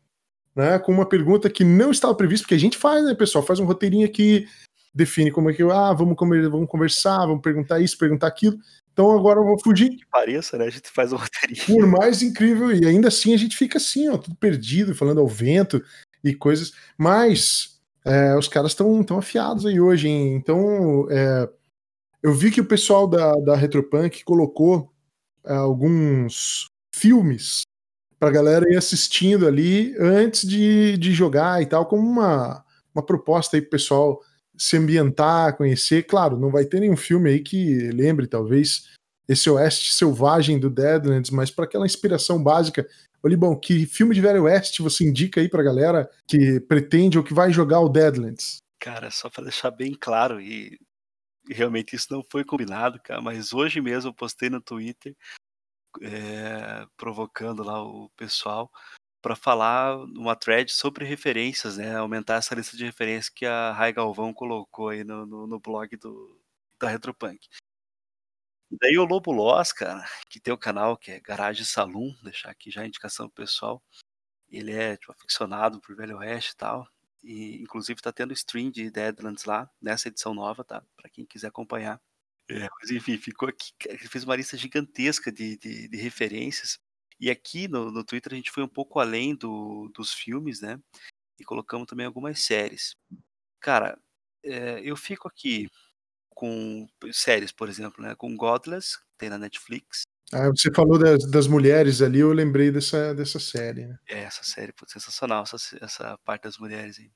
né, 0.56 0.78
com 0.78 0.92
uma 0.92 1.08
pergunta 1.08 1.50
que 1.50 1.64
não 1.64 1.92
estava 1.92 2.14
prevista, 2.14 2.44
porque 2.44 2.56
a 2.56 2.60
gente 2.60 2.78
faz, 2.78 3.04
né, 3.04 3.16
pessoal? 3.16 3.44
Faz 3.44 3.60
um 3.60 3.66
roteirinho 3.66 4.06
aqui, 4.06 4.48
define 4.94 5.32
como 5.32 5.50
é 5.50 5.54
que, 5.54 5.64
ah, 5.64 5.94
vamos, 5.94 6.16
vamos 6.18 6.70
conversar, 6.70 7.26
vamos 7.26 7.42
perguntar 7.42 7.80
isso, 7.80 7.98
perguntar 7.98 8.28
aquilo. 8.28 8.58
Então 8.92 9.12
agora 9.18 9.40
eu 9.40 9.46
vou 9.46 9.60
fugir. 9.60 9.90
Que 9.90 10.06
pareça, 10.12 10.56
né? 10.58 10.66
A 10.66 10.70
gente 10.70 10.90
faz 10.90 11.12
um 11.12 11.18
roteirinho. 11.18 11.66
Por 11.66 11.88
mais 11.88 12.22
incrível, 12.22 12.72
e 12.72 12.86
ainda 12.86 13.08
assim 13.08 13.34
a 13.34 13.38
gente 13.38 13.58
fica 13.58 13.80
assim, 13.80 14.10
ó, 14.10 14.18
tudo 14.18 14.36
perdido, 14.36 14.94
falando 14.94 15.20
ao 15.20 15.28
vento 15.28 15.84
e 16.24 16.36
coisas. 16.36 16.74
Mas 16.96 17.73
é, 18.06 18.36
os 18.36 18.48
caras 18.48 18.72
estão 18.72 19.04
tão 19.04 19.18
afiados 19.18 19.66
aí 19.66 19.80
hoje, 19.80 20.08
hein? 20.08 20.36
Então 20.36 21.08
é, 21.10 21.50
eu 22.22 22.34
vi 22.34 22.52
que 22.52 22.62
o 22.62 22.66
pessoal 22.66 23.08
da, 23.08 23.34
da 23.34 23.56
Retropunk 23.56 24.24
colocou 24.24 24.92
é, 25.46 25.54
alguns 25.54 26.68
filmes 26.94 27.62
pra 28.20 28.32
galera 28.32 28.72
ir 28.72 28.78
assistindo 28.78 29.46
ali 29.46 29.96
antes 30.00 30.48
de, 30.48 30.98
de 30.98 31.14
jogar 31.14 31.62
e 31.62 31.66
tal, 31.66 31.86
como 31.86 32.08
uma, 32.10 32.64
uma 32.96 33.04
proposta 33.04 33.58
aí 33.58 33.62
pro 33.62 33.72
pessoal 33.72 34.22
se 34.58 34.78
ambientar, 34.78 35.58
conhecer. 35.58 36.04
Claro, 36.04 36.38
não 36.38 36.50
vai 36.50 36.64
ter 36.64 36.80
nenhum 36.80 36.96
filme 36.96 37.30
aí 37.30 37.40
que 37.42 37.90
lembre, 37.92 38.28
talvez, 38.28 38.90
esse 39.28 39.50
oeste 39.50 39.94
selvagem 39.94 40.60
do 40.60 40.70
Deadlands, 40.70 41.32
mas 41.32 41.52
para 41.52 41.66
aquela 41.66 41.86
inspiração 41.86 42.42
básica. 42.42 42.88
Olha, 43.26 43.38
bom, 43.38 43.58
que 43.58 43.86
filme 43.86 44.14
de 44.14 44.20
Velho 44.20 44.44
Oeste 44.44 44.82
você 44.82 45.06
indica 45.06 45.40
aí 45.40 45.48
pra 45.48 45.64
galera 45.64 46.10
que 46.28 46.60
pretende 46.60 47.18
ou 47.18 47.24
que 47.24 47.34
vai 47.34 47.54
jogar 47.54 47.80
o 47.80 47.88
Deadlands? 47.88 48.58
Cara, 48.80 49.10
só 49.10 49.30
para 49.30 49.46
deixar 49.46 49.72
bem 49.72 49.96
claro, 49.98 50.42
e 50.42 50.78
realmente 51.50 51.96
isso 51.96 52.08
não 52.12 52.22
foi 52.30 52.44
combinado, 52.44 53.00
cara, 53.02 53.22
mas 53.22 53.54
hoje 53.54 53.80
mesmo 53.80 54.10
eu 54.10 54.14
postei 54.14 54.50
no 54.50 54.60
Twitter 54.60 55.16
é, 56.02 56.86
provocando 56.98 57.64
lá 57.64 57.82
o 57.82 58.10
pessoal 58.18 58.70
para 59.22 59.38
falar 59.38 59.96
uma 59.98 60.36
thread 60.36 60.70
sobre 60.70 61.06
referências, 61.06 61.78
né? 61.78 61.96
Aumentar 61.96 62.36
essa 62.36 62.54
lista 62.54 62.76
de 62.76 62.84
referências 62.84 63.30
que 63.30 63.46
a 63.46 63.72
Rai 63.72 63.94
Galvão 63.94 64.34
colocou 64.34 64.90
aí 64.90 65.06
no, 65.06 65.26
no, 65.26 65.48
no 65.48 65.60
blog 65.62 65.96
do, 65.96 66.38
da 66.78 66.90
Retropunk. 66.90 67.40
Daí 68.80 68.98
o 68.98 69.06
Lobo 69.06 69.32
Loss, 69.32 69.74
cara, 69.74 70.06
que 70.30 70.40
tem 70.40 70.54
o 70.54 70.58
canal 70.58 70.98
que 70.98 71.12
é 71.12 71.20
Garage 71.20 71.66
Saloon, 71.66 72.14
deixar 72.24 72.50
aqui 72.50 72.72
já 72.72 72.82
a 72.82 72.88
indicação 72.88 73.28
pro 73.30 73.44
pessoal. 73.44 73.84
Ele 74.50 74.72
é 74.72 74.98
tipo, 74.98 75.12
aficionado 75.12 75.80
por 75.82 75.96
Velho 75.96 76.18
Oeste 76.18 76.52
e 76.54 76.58
tal. 76.58 76.88
E 77.24 77.62
inclusive 77.62 78.02
tá 78.02 78.12
tendo 78.12 78.34
stream 78.34 78.70
de 78.70 78.90
Deadlands 78.92 79.46
lá, 79.46 79.70
nessa 79.82 80.10
edição 80.10 80.34
nova, 80.34 80.64
tá? 80.64 80.84
Para 80.96 81.10
quem 81.10 81.26
quiser 81.26 81.48
acompanhar. 81.48 82.02
É, 82.50 82.68
mas 82.80 82.92
enfim, 82.92 83.18
ficou 83.18 83.48
aqui. 83.48 83.72
Fez 84.10 84.24
uma 84.24 84.36
lista 84.36 84.58
gigantesca 84.58 85.32
de, 85.32 85.58
de, 85.58 85.88
de 85.88 85.98
referências 85.98 86.80
e 87.20 87.30
aqui 87.30 87.70
no, 87.70 87.92
no 87.92 88.04
Twitter 88.04 88.34
a 88.34 88.36
gente 88.36 88.52
foi 88.52 88.64
um 88.64 88.68
pouco 88.68 89.00
além 89.00 89.34
do, 89.34 89.90
dos 89.96 90.14
filmes, 90.14 90.60
né? 90.60 90.78
E 91.40 91.44
colocamos 91.46 91.88
também 91.88 92.06
algumas 92.06 92.42
séries. 92.44 92.98
Cara, 93.62 93.98
é, 94.44 94.82
eu 94.82 94.98
fico 94.98 95.28
aqui 95.28 95.70
com 96.34 96.88
séries, 97.12 97.52
por 97.52 97.70
exemplo, 97.70 98.04
né? 98.04 98.16
Com 98.16 98.36
Godless, 98.36 98.98
tem 99.18 99.30
na 99.30 99.38
Netflix. 99.38 100.04
Ah, 100.32 100.50
você 100.50 100.72
falou 100.74 100.98
das, 100.98 101.30
das 101.30 101.48
mulheres 101.48 102.02
ali, 102.02 102.20
eu 102.20 102.34
lembrei 102.34 102.72
dessa, 102.72 103.14
dessa 103.14 103.40
série. 103.40 103.86
Né? 103.86 104.00
É, 104.08 104.20
essa 104.24 104.44
série, 104.44 104.74
pô, 104.74 104.86
sensacional, 104.88 105.44
essa, 105.44 105.58
essa 105.80 106.18
parte 106.20 106.44
das 106.44 106.58
mulheres 106.58 106.98
aí. 107.00 107.12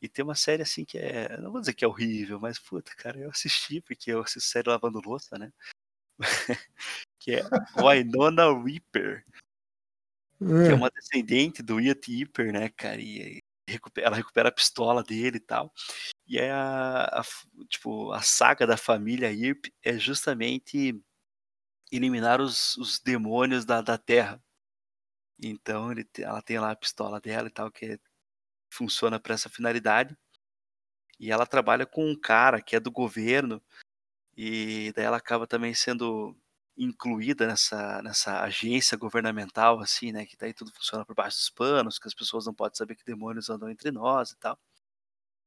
E 0.00 0.08
tem 0.08 0.24
uma 0.24 0.34
série 0.34 0.62
assim 0.62 0.84
que 0.84 0.96
é. 0.96 1.36
Não 1.38 1.52
vou 1.52 1.60
dizer 1.60 1.74
que 1.74 1.84
é 1.84 1.88
horrível, 1.88 2.40
mas 2.40 2.58
puta, 2.58 2.92
cara, 2.96 3.18
eu 3.18 3.30
assisti, 3.30 3.80
porque 3.82 4.12
eu 4.12 4.20
assisto 4.20 4.48
série 4.48 4.68
lavando 4.68 5.00
louça, 5.04 5.36
né? 5.38 5.52
que 7.18 7.32
é 7.32 7.42
Winona 7.76 8.44
Reaper. 8.62 9.24
É. 10.40 10.66
Que 10.66 10.72
é 10.72 10.74
uma 10.74 10.90
descendente 10.90 11.62
do 11.62 11.78
Iat 11.80 12.10
Eeper, 12.10 12.52
né, 12.52 12.68
cara? 12.70 13.00
E 13.00 13.40
ela 13.96 14.16
recupera 14.16 14.48
a 14.48 14.52
pistola 14.52 15.02
dele 15.02 15.36
e 15.38 15.40
tal. 15.40 15.72
E 16.26 16.38
é 16.38 16.50
a, 16.50 17.04
a, 17.04 17.22
tipo, 17.68 18.12
a 18.12 18.22
saga 18.22 18.66
da 18.66 18.76
família 18.76 19.32
Earp 19.32 19.66
é 19.82 19.98
justamente 19.98 21.00
eliminar 21.90 22.40
os, 22.40 22.76
os 22.76 23.00
demônios 23.00 23.64
da, 23.64 23.80
da 23.80 23.98
Terra. 23.98 24.42
Então 25.42 25.90
ele, 25.90 26.08
ela 26.18 26.42
tem 26.42 26.58
lá 26.58 26.70
a 26.70 26.76
pistola 26.76 27.20
dela 27.20 27.48
e 27.48 27.50
tal, 27.50 27.70
que 27.70 27.86
é, 27.86 27.98
funciona 28.70 29.18
para 29.18 29.34
essa 29.34 29.48
finalidade. 29.48 30.16
E 31.18 31.30
ela 31.30 31.46
trabalha 31.46 31.86
com 31.86 32.10
um 32.10 32.18
cara 32.18 32.62
que 32.62 32.76
é 32.76 32.80
do 32.80 32.90
governo, 32.90 33.62
e 34.36 34.92
daí 34.94 35.04
ela 35.04 35.18
acaba 35.18 35.46
também 35.46 35.74
sendo 35.74 36.34
incluída 36.80 37.46
nessa, 37.46 38.02
nessa 38.02 38.40
agência 38.40 38.96
governamental, 38.96 39.80
assim, 39.80 40.12
né? 40.12 40.24
Que 40.24 40.36
daí 40.36 40.54
tudo 40.54 40.72
funciona 40.72 41.04
por 41.04 41.14
baixo 41.14 41.36
dos 41.36 41.50
panos, 41.50 41.98
que 41.98 42.08
as 42.08 42.14
pessoas 42.14 42.46
não 42.46 42.54
podem 42.54 42.76
saber 42.76 42.96
que 42.96 43.04
demônios 43.04 43.50
andam 43.50 43.68
entre 43.68 43.90
nós 43.90 44.30
e 44.30 44.38
tal. 44.38 44.58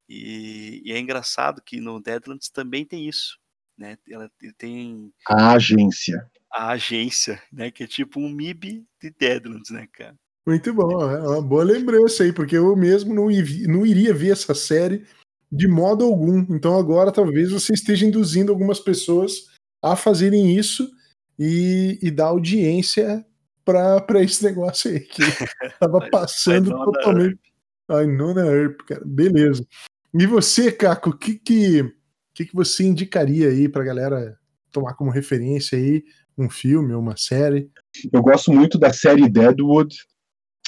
E, 0.08 0.82
e 0.86 0.91
é 0.91 1.00
engraçado 1.00 1.62
que 1.62 1.80
no 1.80 2.00
Deadlands 2.00 2.50
também 2.50 2.86
tem 2.86 3.10
isso, 3.10 3.39
né? 3.76 3.98
Ela 4.08 4.30
tem 4.58 5.12
a 5.28 5.54
agência. 5.54 6.30
A 6.52 6.69
agência, 6.69 7.41
né? 7.52 7.72
Que 7.72 7.86
é 7.86 7.88
tipo 7.88 8.19
um 8.19 8.30
MIB 8.30 8.86
de 9.02 9.10
Deadlands, 9.10 9.72
né, 9.72 9.88
cara? 9.91 10.15
Muito 10.46 10.74
bom, 10.74 11.02
é 11.10 11.19
uma 11.22 11.41
boa 11.41 11.63
lembrança 11.63 12.24
aí, 12.24 12.34
porque 12.34 12.58
eu 12.58 12.76
mesmo 12.76 13.13
não, 13.13 13.28
não 13.67 13.86
iria 13.86 14.13
ver 14.13 14.34
essa 14.34 14.54
série 14.54 15.08
de 15.52 15.67
modo 15.67 16.04
algum. 16.04 16.46
Então 16.54 16.78
agora 16.78 17.12
talvez 17.12 17.52
você 17.52 17.74
esteja 17.74 18.06
induzindo 18.06 18.52
algumas 18.52 18.80
pessoas 18.80 19.48
a 19.82 19.96
fazerem 19.96 20.56
isso 20.56 20.91
e, 21.46 22.00
e 22.02 22.10
dar 22.10 22.28
audiência 22.28 23.26
para 23.66 24.22
esse 24.22 24.42
negócio 24.46 24.90
aí 24.90 25.02
que 25.02 25.22
tava 25.78 26.10
passando 26.10 26.70
totalmente. 26.70 27.40
Ai, 27.90 28.08
nona 28.08 28.46
Earp, 28.46 28.80
cara. 28.88 29.02
Beleza. 29.06 29.66
E 30.14 30.26
você, 30.26 30.72
Caco, 30.72 31.10
o 31.10 31.18
que 31.18 31.36
que, 31.36 31.94
que 32.34 32.46
que 32.46 32.56
você 32.56 32.86
indicaria 32.86 33.50
aí 33.50 33.68
pra 33.68 33.84
galera 33.84 34.38
tomar 34.72 34.94
como 34.94 35.12
referência 35.12 35.78
aí 35.78 36.04
um 36.38 36.50
filme 36.50 36.94
ou 36.94 37.02
uma 37.02 37.18
série? 37.18 37.70
Eu 38.12 38.22
gosto 38.22 38.52
muito 38.54 38.80
da 38.80 38.94
série 38.94 39.30
Deadwood, 39.30 39.94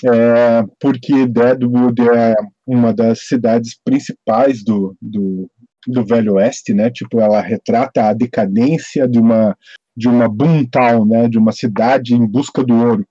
é, 0.04 0.64
porque 0.78 1.26
Deadwood 1.26 2.02
é 2.02 2.36
uma 2.68 2.94
das 2.94 3.28
cidades 3.28 3.80
principais 3.82 4.62
do, 4.62 4.96
do, 5.02 5.50
do 5.88 6.06
Velho 6.06 6.34
Oeste, 6.34 6.74
né? 6.74 6.92
Tipo, 6.92 7.22
ela 7.22 7.40
retrata 7.40 8.10
a 8.10 8.14
decadência 8.14 9.08
de 9.08 9.20
uma 9.20 9.56
de 9.95 10.08
uma 10.08 10.27
boomtown, 10.27 11.05
né, 11.05 11.27
de 11.27 11.38
uma 11.38 11.51
cidade 11.51 12.13
em 12.13 12.25
busca 12.25 12.63
do 12.63 12.75
ouro. 12.75 13.08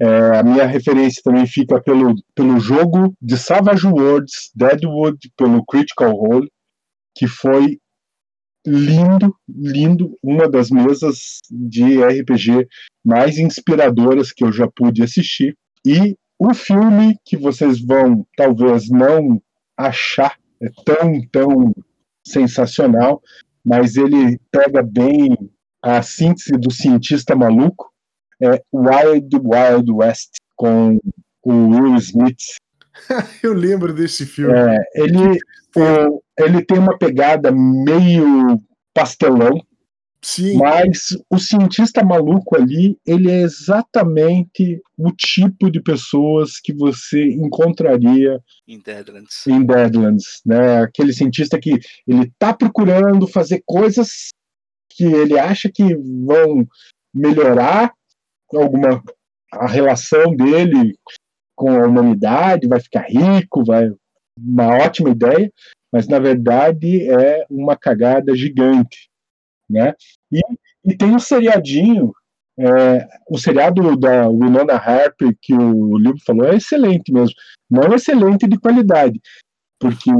É, 0.00 0.38
a 0.38 0.42
minha 0.42 0.66
referência 0.66 1.22
também 1.22 1.46
fica 1.46 1.80
pelo, 1.80 2.14
pelo 2.34 2.58
jogo 2.58 3.14
de 3.20 3.36
Savage 3.36 3.86
Worlds 3.86 4.50
Deadwood, 4.54 5.30
pelo 5.36 5.64
Critical 5.64 6.12
Role, 6.12 6.50
que 7.16 7.28
foi 7.28 7.78
lindo, 8.66 9.34
lindo, 9.48 10.16
uma 10.22 10.48
das 10.48 10.70
mesas 10.70 11.40
de 11.50 12.02
RPG 12.02 12.66
mais 13.04 13.38
inspiradoras 13.38 14.32
que 14.32 14.44
eu 14.44 14.52
já 14.52 14.68
pude 14.68 15.02
assistir. 15.02 15.56
E 15.84 16.16
o 16.38 16.54
filme 16.54 17.16
que 17.24 17.36
vocês 17.36 17.80
vão 17.80 18.26
talvez 18.36 18.88
não 18.88 19.40
achar 19.76 20.36
é 20.60 20.68
tão, 20.84 21.20
tão 21.30 21.72
sensacional, 22.26 23.20
mas 23.64 23.96
ele 23.96 24.38
pega 24.50 24.82
bem 24.82 25.36
a 25.82 26.00
síntese 26.02 26.52
do 26.52 26.70
cientista 26.70 27.34
maluco 27.34 27.90
é 28.40 28.62
Wild 28.72 29.36
Wild 29.36 29.92
West 29.92 30.36
com 30.56 30.98
o 31.42 31.52
Will 31.52 31.96
Smith. 31.96 32.56
Eu 33.42 33.52
lembro 33.52 33.92
desse 33.92 34.24
filme. 34.24 34.54
É, 34.54 34.76
ele, 34.94 35.38
o, 35.76 36.22
ele 36.38 36.64
tem 36.64 36.78
uma 36.78 36.96
pegada 36.96 37.50
meio 37.50 38.58
pastelão, 38.94 39.60
Sim. 40.24 40.56
Mas 40.56 41.08
o 41.28 41.36
cientista 41.36 42.04
maluco 42.04 42.56
ali, 42.56 42.96
ele 43.04 43.28
é 43.28 43.40
exatamente 43.40 44.80
o 44.96 45.10
tipo 45.10 45.68
de 45.68 45.82
pessoas 45.82 46.60
que 46.62 46.72
você 46.72 47.26
encontraria 47.26 48.38
em 48.66 48.78
Deadlands. 48.78 49.46
Em 49.48 49.66
Deadlands, 49.66 50.40
né? 50.46 50.82
Aquele 50.82 51.12
cientista 51.12 51.58
que 51.58 51.76
ele 52.06 52.32
tá 52.38 52.54
procurando 52.54 53.26
fazer 53.26 53.62
coisas 53.66 54.28
que 54.96 55.04
ele 55.04 55.38
acha 55.38 55.70
que 55.72 55.94
vão 55.94 56.66
melhorar 57.14 57.92
alguma 58.52 59.02
a 59.52 59.66
relação 59.66 60.34
dele 60.34 60.96
com 61.54 61.70
a 61.70 61.86
humanidade, 61.86 62.66
vai 62.66 62.80
ficar 62.80 63.06
rico, 63.06 63.64
vai 63.64 63.90
uma 64.38 64.68
ótima 64.78 65.10
ideia, 65.10 65.52
mas 65.92 66.08
na 66.08 66.18
verdade 66.18 67.08
é 67.10 67.44
uma 67.50 67.76
cagada 67.76 68.34
gigante, 68.34 69.10
né? 69.68 69.94
E, 70.30 70.40
e 70.84 70.96
tem 70.96 71.14
um 71.14 71.18
seriadinho, 71.18 72.12
é, 72.58 73.06
o 73.28 73.38
seriado 73.38 73.96
da 73.96 74.28
Winona 74.28 74.74
Harper 74.74 75.36
que 75.40 75.54
o 75.54 75.98
livro 75.98 76.18
falou 76.24 76.46
é 76.46 76.56
excelente 76.56 77.12
mesmo, 77.12 77.34
não 77.70 77.82
é 77.84 77.96
excelente 77.96 78.48
de 78.48 78.58
qualidade, 78.58 79.20
porque 79.78 80.10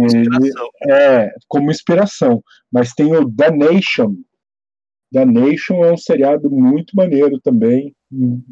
é 0.90 1.34
como 1.48 1.70
inspiração, 1.70 2.42
mas 2.70 2.92
tem 2.92 3.14
o 3.14 3.30
The 3.30 3.50
Nation. 3.50 4.14
The 5.12 5.24
Nation 5.26 5.84
é 5.84 5.92
um 5.92 5.96
seriado 5.96 6.50
muito 6.50 6.96
maneiro 6.96 7.38
também, 7.38 7.94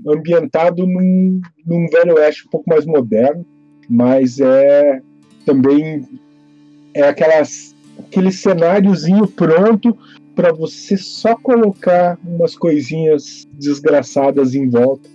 ambientado 0.06 0.86
num, 0.86 1.40
num 1.66 1.86
velho 1.88 2.14
oeste 2.14 2.46
um 2.46 2.50
pouco 2.50 2.68
mais 2.68 2.84
moderno, 2.84 3.44
mas 3.88 4.38
é 4.40 5.00
também 5.44 6.06
é 6.92 7.02
aquelas 7.02 7.74
aquele 7.98 8.30
cenáriozinho 8.30 9.26
pronto 9.26 9.96
para 10.34 10.52
você 10.52 10.96
só 10.96 11.34
colocar 11.36 12.18
umas 12.24 12.56
coisinhas 12.56 13.46
desgraçadas 13.52 14.54
em 14.54 14.68
volta 14.68 15.08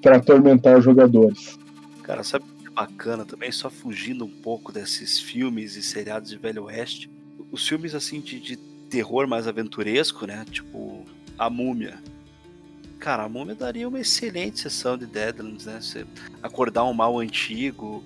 para 0.00 0.16
atormentar 0.16 0.78
os 0.78 0.84
jogadores. 0.84 1.58
Cara, 2.02 2.22
sabe 2.22 2.44
o 2.44 2.62
que 2.62 2.68
é 2.68 2.70
bacana 2.70 3.24
também, 3.24 3.52
só 3.52 3.68
fugindo 3.68 4.24
um 4.24 4.30
pouco 4.30 4.72
desses 4.72 5.18
filmes 5.18 5.76
e 5.76 5.82
seriados 5.82 6.30
de 6.30 6.38
Velho 6.38 6.64
Oeste, 6.64 7.10
os 7.52 7.66
filmes 7.66 7.94
assim 7.94 8.20
de, 8.20 8.40
de 8.40 8.69
terror 8.90 9.26
mais 9.26 9.46
aventuresco, 9.46 10.26
né? 10.26 10.44
Tipo 10.50 11.04
A 11.38 11.48
Múmia. 11.48 11.98
Cara, 12.98 13.24
a 13.24 13.28
Múmia 13.28 13.54
daria 13.54 13.88
uma 13.88 14.00
excelente 14.00 14.60
sessão 14.60 14.98
de 14.98 15.06
Deadlands, 15.06 15.64
né? 15.64 15.78
Você 15.80 16.04
acordar 16.42 16.84
um 16.84 16.92
mal 16.92 17.18
antigo 17.18 18.04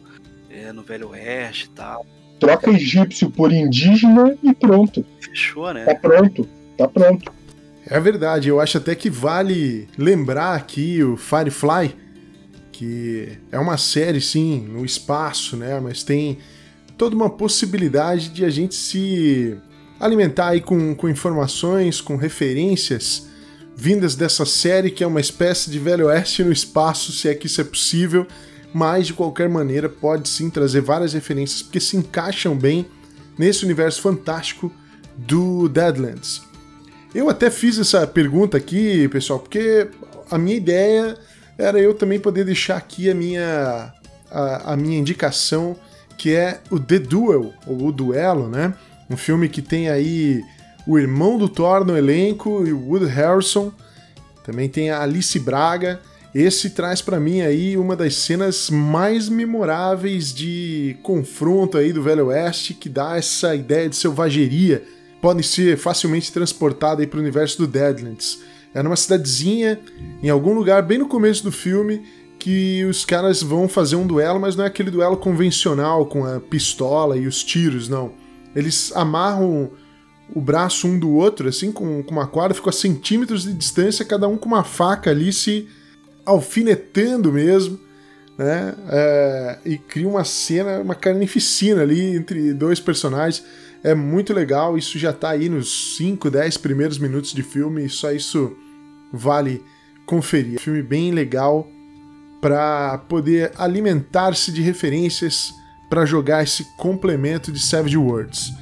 é, 0.49 0.73
no 0.73 0.83
Velho 0.83 1.09
Oeste 1.09 1.67
e 1.67 1.71
tal. 1.71 2.07
Troca 2.39 2.71
egípcio 2.71 3.31
por 3.31 3.53
indígena 3.53 4.37
e 4.43 4.55
pronto. 4.55 5.05
Fechou, 5.21 5.73
né? 5.73 5.85
Tá 5.85 5.95
pronto 5.95 6.49
tá 6.77 6.89
pronto. 6.89 7.33
É 7.87 8.01
verdade, 8.01 8.49
eu 8.49 8.61
acho 8.61 8.79
até 8.79 8.95
que 8.95 9.11
vale 9.11 9.89
lembrar 9.99 10.55
aqui 10.55 11.03
o 11.03 11.17
Firefly, 11.17 11.95
que 12.73 13.39
é 13.53 13.59
uma 13.59 13.77
série, 13.77 14.21
sim, 14.21 14.67
no 14.69 14.85
espaço, 14.85 15.57
né? 15.57 15.79
Mas 15.81 16.03
tem 16.03 16.39
toda 16.97 17.15
uma 17.15 17.29
possibilidade 17.29 18.31
de 18.31 18.45
a 18.45 18.51
gente 18.51 18.75
se 18.75 19.57
alimentar 19.99 20.49
aí 20.49 20.61
com, 20.61 20.95
com 20.95 21.09
informações, 21.09 22.01
com 22.01 22.17
referências 22.17 23.27
vindas 23.77 24.15
dessa 24.15 24.47
série, 24.47 24.91
que 24.91 25.03
é 25.03 25.07
uma 25.07 25.21
espécie 25.21 25.71
de 25.71 25.79
Velho 25.79 26.07
Oeste 26.07 26.45
no 26.45 26.53
espaço, 26.53 27.13
se 27.13 27.29
é 27.29 27.35
que 27.35 27.47
isso 27.47 27.61
é 27.61 27.65
possível, 27.65 28.27
mas 28.73 29.07
de 29.07 29.13
qualquer 29.13 29.49
maneira 29.49 29.89
pode 29.89 30.29
sim 30.29 30.49
trazer 30.49 30.81
várias 30.81 31.13
referências, 31.13 31.63
porque 31.63 31.81
se 31.81 31.97
encaixam 31.97 32.57
bem 32.57 32.87
nesse 33.39 33.65
universo 33.65 34.01
fantástico 34.01 34.73
do 35.17 35.69
Deadlands. 35.69 36.43
Eu 37.15 37.29
até 37.29 37.51
fiz 37.51 37.79
essa 37.79 38.07
pergunta 38.07 38.57
aqui, 38.57 39.09
pessoal, 39.09 39.39
porque 39.39 39.89
a 40.31 40.39
minha 40.39 40.57
ideia 40.57 41.17
era 41.57 41.79
eu 41.79 41.95
também 41.95 42.19
poder 42.19 42.45
deixar 42.45 42.77
aqui 42.77 43.09
a 43.09 43.15
minha, 43.15 43.93
a, 44.31 44.73
a 44.73 44.77
minha 44.77 44.99
indicação, 44.99 45.77
que 46.19 46.35
é 46.35 46.61
o 46.71 46.79
The 46.79 46.99
Duel, 46.99 47.53
ou 47.67 47.87
o 47.87 47.93
Duelo, 47.93 48.49
né? 48.49 48.75
Um 49.09 49.17
filme 49.17 49.49
que 49.49 49.63
tem 49.63 49.89
aí 49.89 50.43
o 50.87 50.99
irmão 50.99 51.39
do 51.39 51.49
Thor 51.49 51.85
no 51.85 51.97
elenco 51.97 52.67
e 52.67 52.73
o 52.73 52.89
Wood 52.89 53.07
Harrison. 53.07 53.73
Também 54.45 54.69
tem 54.69 54.91
a 54.91 55.03
Alice 55.03 55.39
Braga. 55.39 56.01
Esse 56.35 56.71
traz 56.71 57.01
para 57.01 57.21
mim 57.21 57.43
aí 57.43 57.77
uma 57.77 57.95
das 57.95 58.17
cenas 58.17 58.69
mais 58.69 59.29
memoráveis 59.29 60.35
de 60.35 60.97
confronto 61.03 61.79
aí 61.79 61.93
do 61.93 62.03
Velho 62.03 62.27
Oeste, 62.27 62.75
que 62.75 62.89
dá 62.89 63.17
essa 63.17 63.55
ideia 63.55 63.89
de 63.89 63.97
selvageria 63.97 64.83
podem 65.25 65.43
ser 65.43 65.79
facilmente 65.79 66.31
transportadas 66.31 67.07
para 67.07 67.17
o 67.17 67.23
universo 67.23 67.57
do 67.57 67.67
Deadlands. 67.67 68.41
É 68.75 68.83
numa 68.83 68.95
cidadezinha, 68.95 69.81
em 70.23 70.29
algum 70.29 70.53
lugar 70.53 70.83
bem 70.83 70.99
no 70.99 71.09
começo 71.09 71.43
do 71.43 71.51
filme, 71.51 72.03
que 72.39 72.85
os 72.85 73.07
caras 73.07 73.43
vão 73.43 73.67
fazer 73.67 73.97
um 73.97 74.07
duelo, 74.07 74.39
mas 74.39 74.55
não 74.55 74.65
é 74.65 74.67
aquele 74.67 74.91
duelo 74.91 75.17
convencional 75.17 76.05
com 76.05 76.27
a 76.27 76.39
pistola 76.39 77.17
e 77.17 77.27
os 77.27 77.43
tiros, 77.43 77.89
não. 77.89 78.13
Eles 78.55 78.93
amarram 78.95 79.71
o 80.35 80.41
braço 80.41 80.87
um 80.87 80.99
do 80.99 81.11
outro, 81.11 81.49
assim, 81.49 81.71
com, 81.71 82.03
com 82.03 82.11
uma 82.13 82.27
corda, 82.27 82.55
ficam 82.55 82.71
a 82.71 82.73
centímetros 82.73 83.45
de 83.45 83.53
distância, 83.53 84.05
cada 84.05 84.27
um 84.27 84.37
com 84.37 84.47
uma 84.47 84.65
faca 84.65 85.11
ali 85.11 85.33
se 85.33 85.69
alfinetando 86.25 87.33
mesmo, 87.33 87.79
né? 88.39 88.75
É, 88.89 89.59
e 89.65 89.79
cria 89.79 90.09
uma 90.09 90.25
cena, 90.25 90.81
uma 90.81 90.95
carnificina 90.95 91.83
ali 91.83 92.17
entre 92.17 92.53
dois 92.55 92.81
personagens. 92.81 93.45
É 93.83 93.95
muito 93.95 94.33
legal, 94.33 94.79
isso 94.79 94.99
já 94.99 95.13
tá 95.13 95.31
aí 95.31 95.49
nos 95.49 95.97
5, 95.97 96.31
10 96.31 96.57
primeiros 96.57 96.99
minutos 96.99 97.33
de 97.33 97.43
filme, 97.43 97.89
só 97.89 98.11
isso 98.11 98.57
vale 99.13 99.63
conferir. 100.07 100.59
Filme 100.59 100.83
bem 100.83 101.13
legal 101.13 101.69
para 102.41 102.99
poder 103.09 103.53
alimentar-se 103.57 104.51
de 104.51 104.63
referências 104.63 105.55
para 105.95 106.05
jogar 106.05 106.43
esse 106.43 106.65
complemento 106.77 107.53
de 107.53 107.61
Savage 107.61 107.97
Worlds. 107.97 108.53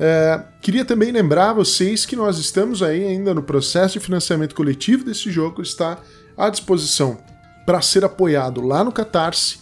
É, 0.00 0.42
queria 0.62 0.82
também 0.82 1.12
lembrar 1.12 1.52
vocês 1.52 2.06
que 2.06 2.16
nós 2.16 2.38
estamos 2.38 2.82
aí 2.82 3.04
ainda 3.04 3.34
no 3.34 3.42
processo 3.42 3.98
de 3.98 4.00
financiamento 4.00 4.54
coletivo 4.54 5.04
desse 5.04 5.30
jogo, 5.30 5.60
está 5.60 5.98
à 6.34 6.48
disposição 6.48 7.18
para 7.66 7.82
ser 7.82 8.02
apoiado 8.02 8.62
lá 8.62 8.82
no 8.82 8.90
Catarse 8.90 9.58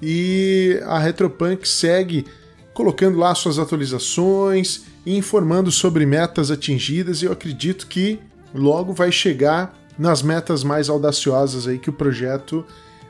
e 0.00 0.80
a 0.86 0.98
Retropunk 0.98 1.68
segue 1.68 2.24
colocando 2.72 3.18
lá 3.18 3.34
suas 3.34 3.58
atualizações 3.58 4.84
e 5.04 5.14
informando 5.14 5.70
sobre 5.70 6.06
metas 6.06 6.50
atingidas, 6.50 7.20
e 7.20 7.26
eu 7.26 7.32
acredito 7.32 7.86
que 7.86 8.18
logo 8.54 8.94
vai 8.94 9.12
chegar 9.12 9.78
nas 9.98 10.22
metas 10.22 10.64
mais 10.64 10.88
audaciosas 10.88 11.68
aí 11.68 11.78
que 11.78 11.90
o 11.90 11.92
projeto 11.92 12.64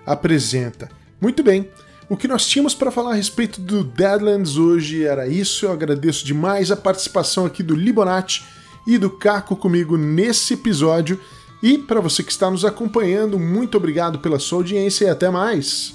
apresenta. 0.05 0.89
Muito 1.21 1.45
bem, 1.45 1.71
o 2.11 2.17
que 2.17 2.27
nós 2.27 2.45
tínhamos 2.45 2.75
para 2.75 2.91
falar 2.91 3.13
a 3.13 3.15
respeito 3.15 3.61
do 3.61 3.85
Deadlands 3.85 4.57
hoje 4.57 5.05
era 5.05 5.29
isso. 5.29 5.65
Eu 5.65 5.71
agradeço 5.71 6.27
demais 6.27 6.73
a 6.73 6.77
participação 6.77 7.47
aqui 7.47 7.63
do 7.63 7.77
Libonati 7.77 8.45
e 8.85 8.99
do 8.99 9.09
Caco 9.09 9.55
comigo 9.55 9.97
nesse 9.97 10.55
episódio. 10.55 11.21
E 11.63 11.79
para 11.79 12.01
você 12.01 12.25
que 12.25 12.33
está 12.33 12.51
nos 12.51 12.65
acompanhando, 12.65 13.39
muito 13.39 13.77
obrigado 13.77 14.19
pela 14.19 14.41
sua 14.41 14.59
audiência 14.59 15.05
e 15.05 15.09
até 15.09 15.31
mais! 15.31 15.95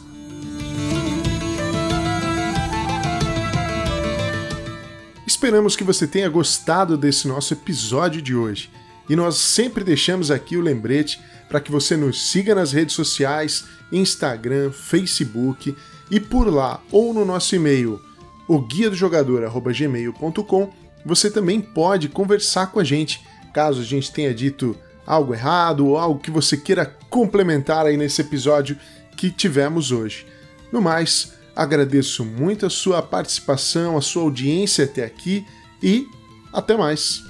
Esperamos 5.27 5.75
que 5.75 5.83
você 5.83 6.07
tenha 6.07 6.29
gostado 6.29 6.95
desse 6.95 7.27
nosso 7.27 7.53
episódio 7.53 8.21
de 8.21 8.33
hoje. 8.33 8.71
E 9.09 9.17
nós 9.17 9.35
sempre 9.35 9.83
deixamos 9.83 10.31
aqui 10.31 10.55
o 10.55 10.61
lembrete 10.61 11.19
para 11.49 11.59
que 11.59 11.69
você 11.69 11.97
nos 11.97 12.31
siga 12.31 12.55
nas 12.55 12.71
redes 12.71 12.95
sociais, 12.95 13.65
Instagram, 13.91 14.71
Facebook 14.71 15.75
e 16.09 16.19
por 16.19 16.47
lá 16.47 16.81
ou 16.91 17.13
no 17.13 17.25
nosso 17.25 17.55
e-mail, 17.55 17.99
o 18.47 18.59
guia 18.59 18.89
do 18.89 18.95
jogador@gmail.com, 18.95 20.69
você 21.05 21.29
também 21.29 21.59
pode 21.59 22.09
conversar 22.09 22.67
com 22.67 22.79
a 22.79 22.83
gente, 22.83 23.23
caso 23.53 23.81
a 23.81 23.85
gente 23.85 24.11
tenha 24.11 24.33
dito 24.33 24.77
algo 25.05 25.33
errado 25.33 25.87
ou 25.87 25.97
algo 25.97 26.19
que 26.19 26.31
você 26.31 26.57
queira 26.57 26.85
complementar 27.09 27.85
aí 27.85 27.97
nesse 27.97 28.21
episódio 28.21 28.77
que 29.15 29.29
tivemos 29.29 29.91
hoje. 29.91 30.25
No 30.71 30.81
mais, 30.81 31.35
Agradeço 31.55 32.25
muito 32.25 32.65
a 32.65 32.69
sua 32.69 33.01
participação, 33.01 33.97
a 33.97 34.01
sua 34.01 34.23
audiência 34.23 34.83
até 34.83 35.05
aqui 35.05 35.45
e 35.81 36.05
até 36.51 36.75
mais. 36.75 37.23